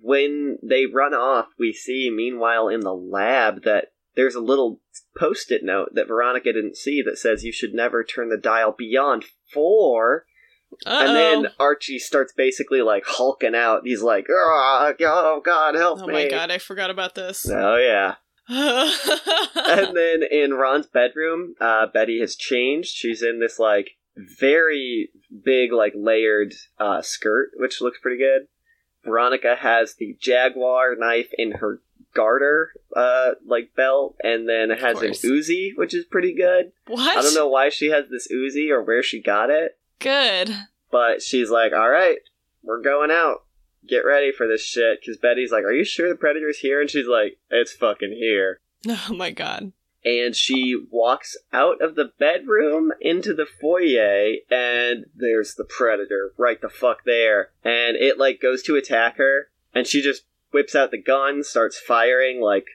[0.01, 4.81] when they run off, we see, meanwhile, in the lab that there's a little
[5.17, 8.73] post it note that Veronica didn't see that says you should never turn the dial
[8.77, 10.25] beyond four.
[10.85, 11.05] Uh-oh.
[11.05, 13.81] And then Archie starts basically like hulking out.
[13.85, 16.13] He's like, oh, oh God, help Oh me.
[16.13, 17.47] Oh my god, I forgot about this.
[17.49, 18.15] Oh, yeah.
[18.49, 22.95] and then in Ron's bedroom, uh, Betty has changed.
[22.95, 25.09] She's in this like very
[25.45, 28.47] big, like layered uh, skirt, which looks pretty good.
[29.07, 31.81] Veronica has the Jaguar knife in her
[32.13, 35.11] garter, uh, like belt, and then it has an.
[35.11, 36.71] Uzi, which is pretty good.
[36.87, 37.17] what?
[37.17, 40.51] I don't know why she has this Uzi or where she got it, Good.
[40.91, 42.17] but she's like, "All right,
[42.63, 43.43] we're going out."
[43.87, 46.89] Get ready for this shit, because Betty's like, "Are you sure the predator's here?" And
[46.89, 48.59] she's like, "It's fucking here."
[49.09, 49.71] Oh my god.
[50.07, 56.61] And she walks out of the bedroom into the foyer and there's the predator right
[56.61, 60.91] the fuck there and it like goes to attack her and she just whips out
[60.91, 62.65] the gun starts firing like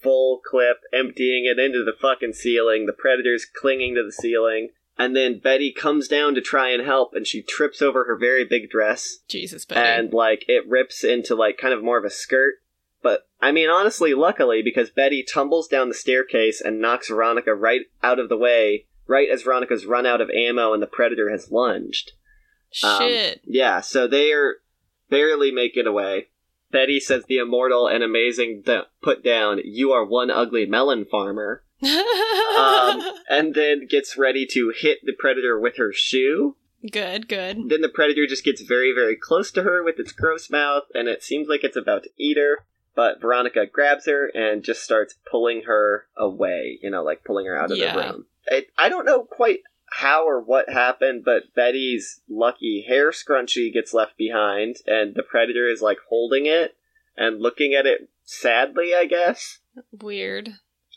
[0.00, 4.68] full clip emptying it into the fucking ceiling the predator's clinging to the ceiling
[4.98, 8.44] and then Betty comes down to try and help and she trips over her very
[8.44, 9.80] big dress Jesus, Betty.
[9.80, 12.54] and like it rips into like kind of more of a skirt.
[13.02, 17.82] But I mean, honestly, luckily, because Betty tumbles down the staircase and knocks Veronica right
[18.02, 21.50] out of the way, right as Veronica's run out of ammo and the predator has
[21.50, 22.12] lunged.
[22.82, 23.40] Um, Shit.
[23.44, 24.56] Yeah, so they are
[25.08, 26.28] barely making it away.
[26.72, 31.64] Betty says the immortal and amazing th- put down, "You are one ugly melon farmer,"
[31.82, 36.56] um, and then gets ready to hit the predator with her shoe.
[36.90, 37.68] good, good.
[37.68, 41.08] Then the predator just gets very, very close to her with its gross mouth, and
[41.08, 42.66] it seems like it's about to eat her.
[42.96, 47.56] But Veronica grabs her and just starts pulling her away, you know, like pulling her
[47.56, 47.94] out of Yeah.
[47.94, 48.26] the room.
[48.46, 53.92] It, I don't know quite how or what happened, but Betty's lucky hair scrunchie gets
[53.94, 56.76] left behind, and the predator is like holding it
[57.16, 59.58] and looking at it sadly, I guess.
[59.92, 60.54] Weird.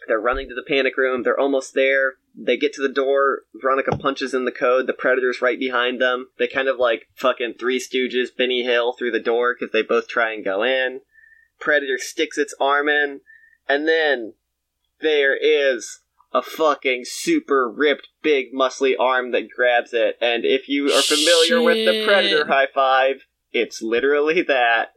[0.07, 1.23] They're running to the panic room.
[1.23, 2.13] They're almost there.
[2.33, 3.43] They get to the door.
[3.53, 4.87] Veronica punches in the code.
[4.87, 6.29] The Predator's right behind them.
[6.39, 10.07] They kind of like fucking Three Stooges, Benny Hill through the door because they both
[10.07, 11.01] try and go in.
[11.59, 13.21] Predator sticks its arm in.
[13.67, 14.33] And then
[15.01, 16.01] there is
[16.33, 20.17] a fucking super ripped, big, muscly arm that grabs it.
[20.21, 24.89] And if you are familiar with the Predator high five, it's literally that.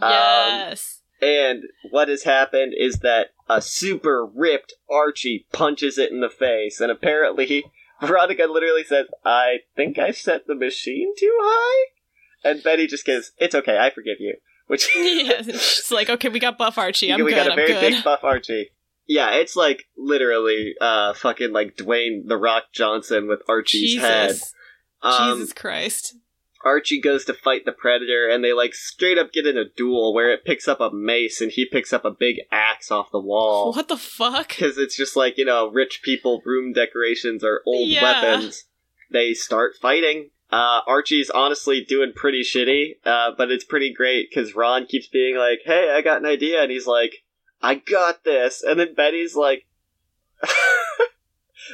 [0.00, 1.00] Um, Yes.
[1.20, 6.80] And what has happened is that a super ripped Archie punches it in the face,
[6.80, 7.64] and apparently
[8.02, 11.86] Veronica literally says, I think I set the machine too high?
[12.44, 14.36] And Betty just goes, It's okay, I forgive you.
[14.68, 15.42] Which yeah.
[15.52, 17.12] She's like, okay, we got Buff Archie.
[17.12, 17.48] I'm we good.
[17.48, 18.70] got a very big buff Archie.
[19.06, 24.30] Yeah, it's like literally uh fucking like Dwayne the Rock Johnson with Archie's head.
[24.30, 24.54] Jesus.
[25.02, 26.14] Um, Jesus Christ.
[26.64, 30.12] Archie goes to fight the predator, and they like straight up get in a duel
[30.12, 33.20] where it picks up a mace and he picks up a big axe off the
[33.20, 33.72] wall.
[33.72, 34.48] What the fuck?
[34.48, 38.02] Because it's just like, you know, rich people room decorations are old Yeah.
[38.02, 38.64] weapons.
[39.10, 40.30] They start fighting.
[40.50, 45.36] Uh, Archie's honestly doing pretty shitty, uh, but it's pretty great because Ron keeps being
[45.36, 46.62] like, hey, I got an idea.
[46.62, 47.22] And he's like,
[47.60, 48.62] I got this.
[48.62, 49.66] And then Betty's like,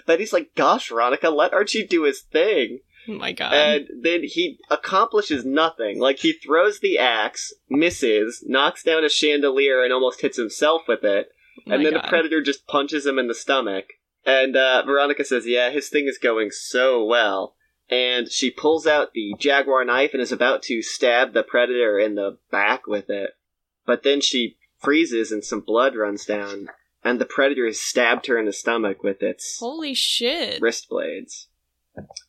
[0.07, 3.53] Betty's like, "Gosh, Veronica, let Archie do his thing." Oh my god.
[3.53, 5.99] And then he accomplishes nothing.
[5.99, 11.05] Like he throws the axe, misses, knocks down a chandelier, and almost hits himself with
[11.05, 11.29] it.
[11.67, 12.05] Oh and then God.
[12.05, 13.87] the predator just punches him in the stomach.
[14.27, 17.55] And uh, Veronica says, "Yeah, his thing is going so well."
[17.95, 22.17] And she pulls out the jaguar knife and is about to stab the predator in
[22.17, 23.31] the back with it.
[23.87, 26.69] But then she freezes and some blood runs down,
[27.05, 30.61] and the predator has stabbed her in the stomach with its Holy shit.
[30.61, 31.49] wrist blades.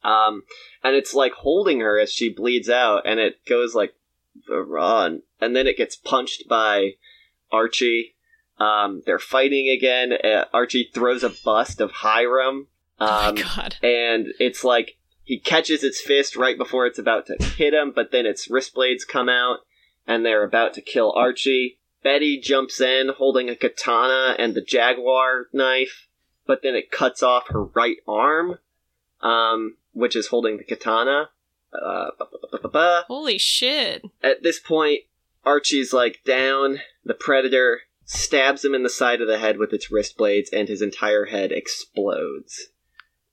[0.03, 0.43] Um,
[0.83, 3.95] and it's like holding her as she bleeds out, and it goes like
[4.49, 6.91] run, and then it gets punched by
[7.51, 8.15] Archie.
[8.59, 10.13] Um, they're fighting again.
[10.13, 12.67] Uh, Archie throws a bust of Hiram,
[12.99, 13.75] oh um, my god.
[13.81, 18.11] and it's like he catches its fist right before it's about to hit him, but
[18.11, 19.59] then its wrist blades come out,
[20.07, 21.79] and they're about to kill Archie.
[22.03, 26.07] Betty jumps in holding a katana and the jaguar knife,
[26.45, 28.59] but then it cuts off her right arm,
[29.21, 31.29] um, which is holding the katana.
[31.73, 32.11] Uh.
[33.07, 34.03] Holy shit.
[34.21, 35.01] At this point,
[35.43, 36.81] Archie's like down.
[37.03, 40.67] The predator stabs him in the side of the head with its wrist blades, and
[40.67, 42.67] his entire head explodes.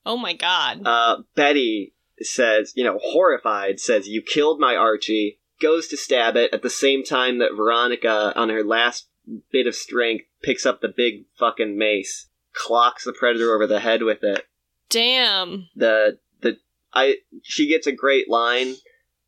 [0.04, 0.82] Oh my god.
[0.84, 6.52] Uh, Betty says, you know, horrified, says, You killed my Archie, goes to stab it
[6.52, 9.08] at the same time that Veronica, on her last
[9.50, 14.02] bit of strength, picks up the big fucking mace, clocks the predator over the head
[14.02, 14.46] with it.
[14.88, 15.68] Damn.
[15.74, 16.58] The, the,
[16.92, 18.74] I, she gets a great line,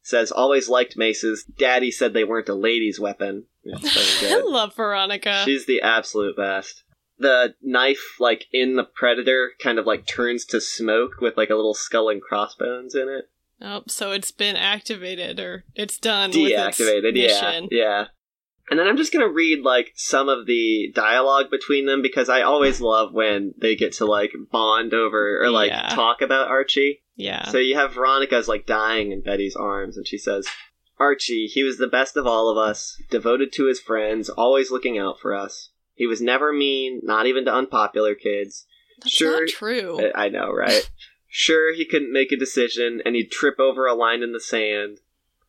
[0.02, 1.44] says, Always liked maces.
[1.44, 3.46] Daddy said they weren't a lady's weapon.
[3.74, 5.42] I love Veronica.
[5.44, 6.84] She's the absolute best.
[7.18, 11.54] The knife, like in the predator, kind of like turns to smoke with like a
[11.54, 13.30] little skull and crossbones in it.
[13.60, 16.30] Oh, so it's been activated or it's done.
[16.30, 18.04] with its Deactivated, yeah, yeah.
[18.70, 22.42] And then I'm just gonna read like some of the dialogue between them because I
[22.42, 25.88] always love when they get to like bond over or like Yeah.
[25.90, 27.02] talk about Archie.
[27.14, 27.46] Yeah.
[27.48, 30.48] So you have Veronica's like dying in Betty's arms, and she says,
[30.98, 34.98] Archie, he was the best of all of us, devoted to his friends, always looking
[34.98, 35.70] out for us.
[35.94, 38.66] He was never mean, not even to unpopular kids.
[38.98, 39.40] That's sure.
[39.40, 40.10] not true.
[40.14, 40.90] I I know, right?
[41.28, 44.98] sure, he couldn't make a decision, and he'd trip over a line in the sand,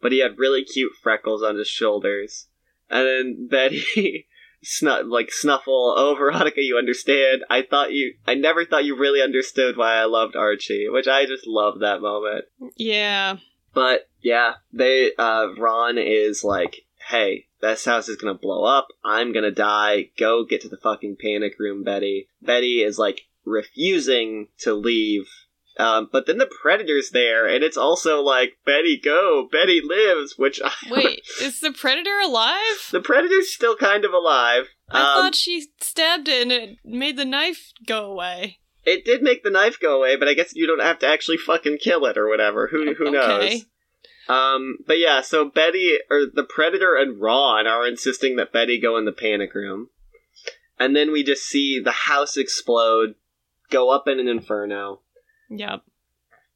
[0.01, 2.47] but he had really cute freckles on his shoulders.
[2.89, 4.27] And then Betty,
[4.63, 7.43] snu- like snuffle, oh Veronica, you understand.
[7.49, 11.25] I thought you, I never thought you really understood why I loved Archie, which I
[11.25, 12.45] just love that moment.
[12.75, 13.37] yeah.
[13.73, 18.87] But yeah, they uh Ron is like, "Hey, this house is gonna blow up.
[19.03, 20.09] I'm gonna die.
[20.17, 25.27] Go get to the fucking panic room, Betty." Betty is like refusing to leave.
[25.77, 29.47] Um, but then the predator's there, and it's also like, "Betty, go!
[29.51, 32.87] Betty lives!" Which I Wait, is the predator alive?
[32.91, 34.69] the predator's still kind of alive.
[34.89, 38.59] I Um, thought she stabbed it and it made the knife go away.
[38.85, 41.37] it did make the knife go away, but I guess you don't have to actually
[41.37, 42.67] fucking kill it or whatever.
[42.67, 43.65] Who who knows?
[44.28, 48.97] Um, but yeah, so Betty or the Predator and Ron are insisting that Betty go
[48.97, 49.89] in the panic room,
[50.80, 53.15] and then we just see the house explode,
[53.69, 55.01] go up in an inferno.
[55.49, 55.84] Yep.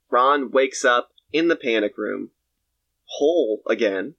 [0.09, 2.31] Ron wakes up in the panic room,
[3.05, 4.15] whole again.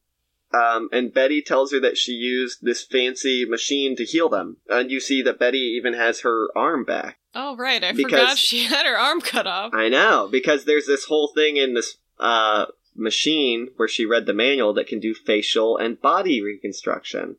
[0.52, 4.56] Um, and Betty tells her that she used this fancy machine to heal them.
[4.68, 7.18] And you see that Betty even has her arm back.
[7.36, 7.82] Oh, right.
[7.84, 9.72] I Because- forgot she had her arm cut off.
[9.72, 14.32] I know, because there's this whole thing in this uh, machine where she read the
[14.32, 17.36] manual that can do facial and body reconstruction.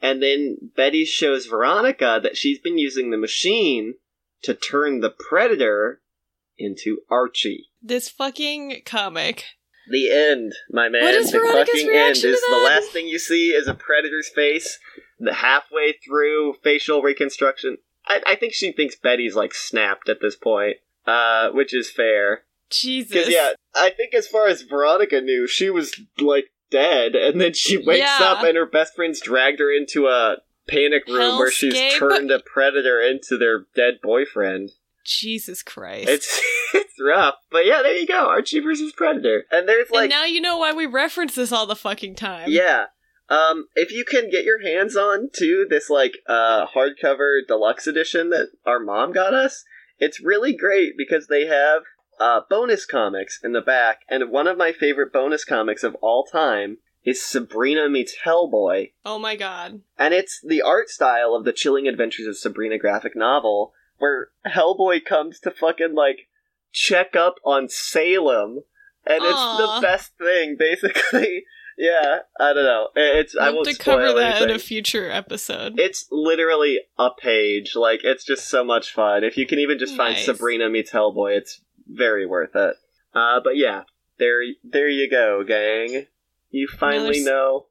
[0.00, 3.94] And then Betty shows Veronica that she's been using the machine
[4.42, 6.00] to turn the predator
[6.58, 7.68] into Archie.
[7.80, 9.44] This fucking comic.
[9.88, 11.02] The end, my man.
[11.02, 14.28] What is the Veronica's fucking end is the last thing you see is a predator's
[14.28, 14.78] face.
[15.18, 20.36] The halfway through facial reconstruction, I, I think she thinks Betty's like snapped at this
[20.36, 20.76] point,
[21.06, 22.44] uh, which is fair.
[22.72, 23.28] Jesus.
[23.28, 27.76] Yeah, I think as far as Veronica knew, she was like dead, and then she
[27.76, 28.18] wakes Yeah.
[28.32, 30.36] up and her best friends dragged her into a
[30.68, 34.70] panic room where she's turned a predator into their dead boyfriend.
[35.04, 36.08] Jesus Christ.
[36.08, 36.40] It's
[36.74, 40.24] it's rough, but yeah, there you go, Archie versus Predator, and there's and like now
[40.24, 42.48] you know why we reference this all the fucking time.
[42.50, 42.86] yeah.
[43.28, 48.30] Um, if you can get your hands on to this like uh hardcover deluxe edition
[48.30, 49.64] that our mom got us,
[49.98, 51.82] it's really great because they have
[52.20, 56.24] uh bonus comics in the back, and one of my favorite bonus comics of all
[56.24, 59.80] time is Sabrina meets Hellboy, Oh my god.
[59.98, 65.04] and it's the art style of the Chilling Adventures of Sabrina graphic novel, where Hellboy
[65.04, 66.28] comes to fucking like
[66.72, 68.60] check up on Salem,
[69.04, 69.26] and Aw.
[69.26, 70.56] it's the best thing.
[70.58, 71.44] Basically,
[71.76, 72.88] yeah, I don't know.
[72.94, 75.80] It's I We'll won't to cover that in a future episode.
[75.80, 77.74] It's literally a page.
[77.74, 79.24] Like it's just so much fun.
[79.24, 81.60] If you can even just find Sabrina meets Hellboy, it's
[81.96, 82.76] very worth it.
[83.14, 83.82] Uh, but yeah,
[84.18, 86.06] there, there you go, gang.
[86.50, 87.66] You finally there's- know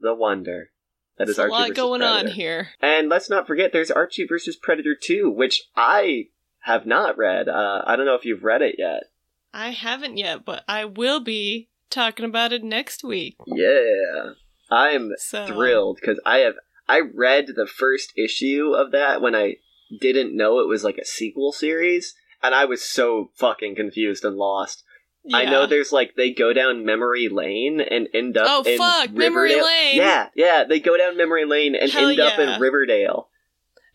[0.00, 0.70] the wonder
[1.18, 2.68] that is a lot going on here.
[2.80, 6.28] And let's not forget, there's Archie versus Predator 2, which I
[6.60, 7.48] have not read.
[7.48, 9.04] Uh, I don't know if you've read it yet.
[9.52, 13.36] I haven't yet, but I will be talking about it next week.
[13.46, 14.32] Yeah,
[14.70, 16.54] I'm So thrilled because I have
[16.88, 19.56] I read the first issue of that when I
[20.00, 24.36] didn't know it was like a sequel series, and I was so fucking confused and
[24.36, 24.84] lost.
[25.32, 29.10] I know there's like they go down memory lane and end up Oh, in fuck,
[29.10, 29.64] memory Riverdale.
[29.66, 29.96] lane.
[29.96, 33.28] Yeah, yeah, they go down memory lane and Hell end up in Riverdale.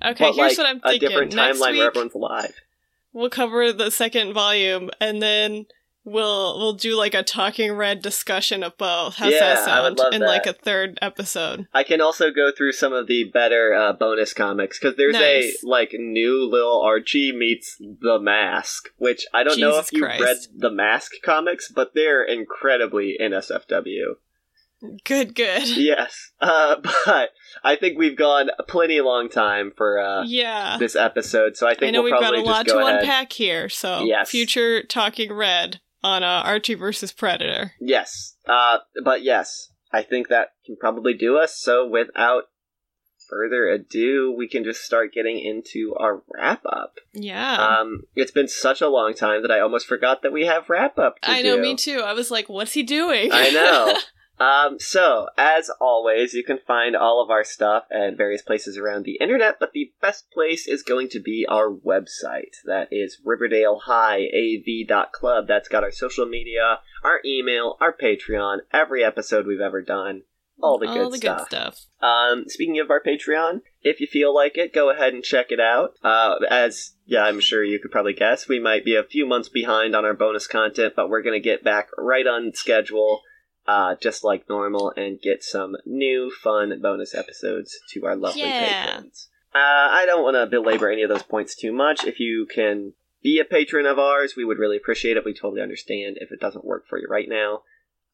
[0.03, 1.07] Okay, but here's like what I'm thinking.
[1.07, 2.53] a different Next timeline week, where everyone's alive.
[3.13, 5.65] we'll cover the second volume, and then
[6.05, 9.15] we'll we'll do like a talking red discussion of both.
[9.15, 9.99] How's Yeah, that sound?
[10.13, 10.27] in that.
[10.27, 11.67] like a third episode.
[11.73, 15.63] I can also go through some of the better uh, bonus comics because there's Nice.
[15.63, 20.21] a like new little Archie meets the Mask, which I don't know if you Christ.
[20.21, 24.15] read the Mask comics, but they're incredibly NSFW.
[25.05, 25.65] Good, good.
[25.77, 26.75] yes, uh,
[27.05, 27.29] but
[27.63, 30.75] I think we've gone a plenty long time for uh, yeah.
[30.77, 32.99] this episode, so I think I know we'll we've got a lot to ahead.
[32.99, 34.29] unpack here, so Yes.
[34.29, 37.73] future talking red on uh, Archie versus Predator.
[37.79, 41.57] Yes, uh, but yes, I think that can probably do us.
[41.59, 42.43] So without
[43.29, 46.95] further ado, we can just start getting into our wrap up.
[47.13, 47.55] Yeah.
[47.55, 50.97] Um, it's been such a long time that I almost forgot that we have wrap
[50.97, 51.15] up.
[51.23, 51.61] I know, do.
[51.61, 52.01] me too.
[52.05, 53.29] I was like, what's he doing?
[53.31, 53.95] I know.
[54.43, 59.05] Um, so, as always, you can find all of our stuff at various places around
[59.05, 62.55] the internet, but the best place is going to be our website.
[62.65, 65.47] That is RiverdaleHighAV.club.
[65.47, 70.23] That's got our social media, our email, our Patreon, every episode we've ever done.
[70.61, 71.49] All the good All the stuff.
[71.49, 71.79] good stuff.
[72.01, 75.59] Um, speaking of our Patreon, if you feel like it, go ahead and check it
[75.59, 75.93] out.
[76.03, 79.49] Uh, as yeah, I'm sure you could probably guess, we might be a few months
[79.49, 83.21] behind on our bonus content, but we're gonna get back right on schedule,
[83.67, 88.85] uh, just like normal, and get some new fun bonus episodes to our lovely Yeah.
[88.95, 89.29] patrons.
[89.55, 89.59] Uh,
[89.91, 92.03] I don't want to belabor any of those points too much.
[92.05, 95.23] If you can be a patron of ours, we would really appreciate it.
[95.25, 97.61] We totally understand if it doesn't work for you right now.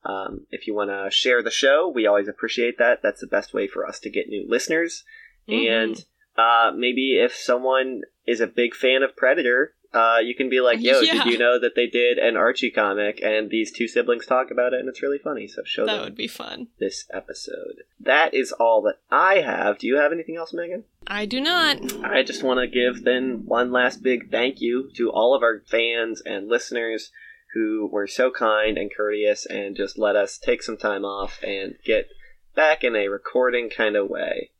[0.04, 3.02] Um, if you want to share the show, we always appreciate that.
[3.02, 5.04] That's the best way for us to get new listeners.
[5.48, 5.68] Mhm.
[5.70, 6.06] And
[6.38, 10.80] uh, maybe if someone is a big fan of Predator, uh, you can be like,
[10.82, 11.24] "Yo, Yeah.
[11.24, 14.74] did you know that they did an Archie comic and these two siblings talk about
[14.74, 16.68] it and it's really funny?" So show that them would be fun.
[16.80, 17.84] this episode.
[18.00, 19.78] That is all that I have.
[19.80, 20.84] Do you have anything else, Megan?
[21.08, 21.78] I do not.
[22.04, 25.62] I just want to give then one last big thank you to all of our
[25.68, 27.12] fans and listeners
[27.56, 31.76] who were so kind and courteous and just let us take some time off and
[31.84, 32.08] get
[32.56, 34.52] back in a recording kind of way.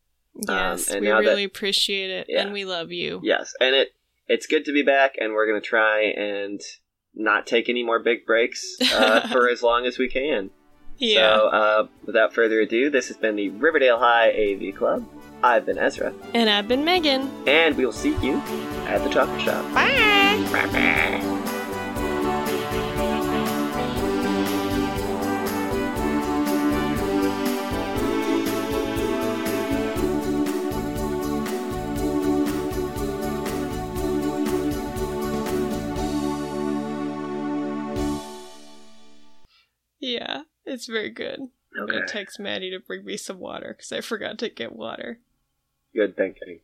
[0.48, 2.42] Yes, Um, and we now that- really appreciate it, Yeah.
[2.42, 3.20] and we love you.
[3.24, 3.94] Yes, and it
[4.30, 6.62] it's good to be back, and we're gonna try and
[7.14, 10.52] not take any more big breaks uh, for as long as we can.
[10.98, 11.36] Yeah.
[11.36, 15.06] So, uh, without further ado, this has been the Riverdale High AV Club.
[15.44, 17.30] I've been Ezra, and I've been Megan.
[17.48, 18.38] and we will see you
[18.88, 19.74] at the chocolate shop.
[19.74, 21.36] Bye.
[40.00, 41.40] Yeah, it's very good.
[41.78, 45.20] I'm gonna text Maddie to bring me some water because I forgot to get water.
[45.94, 46.62] Good thinking.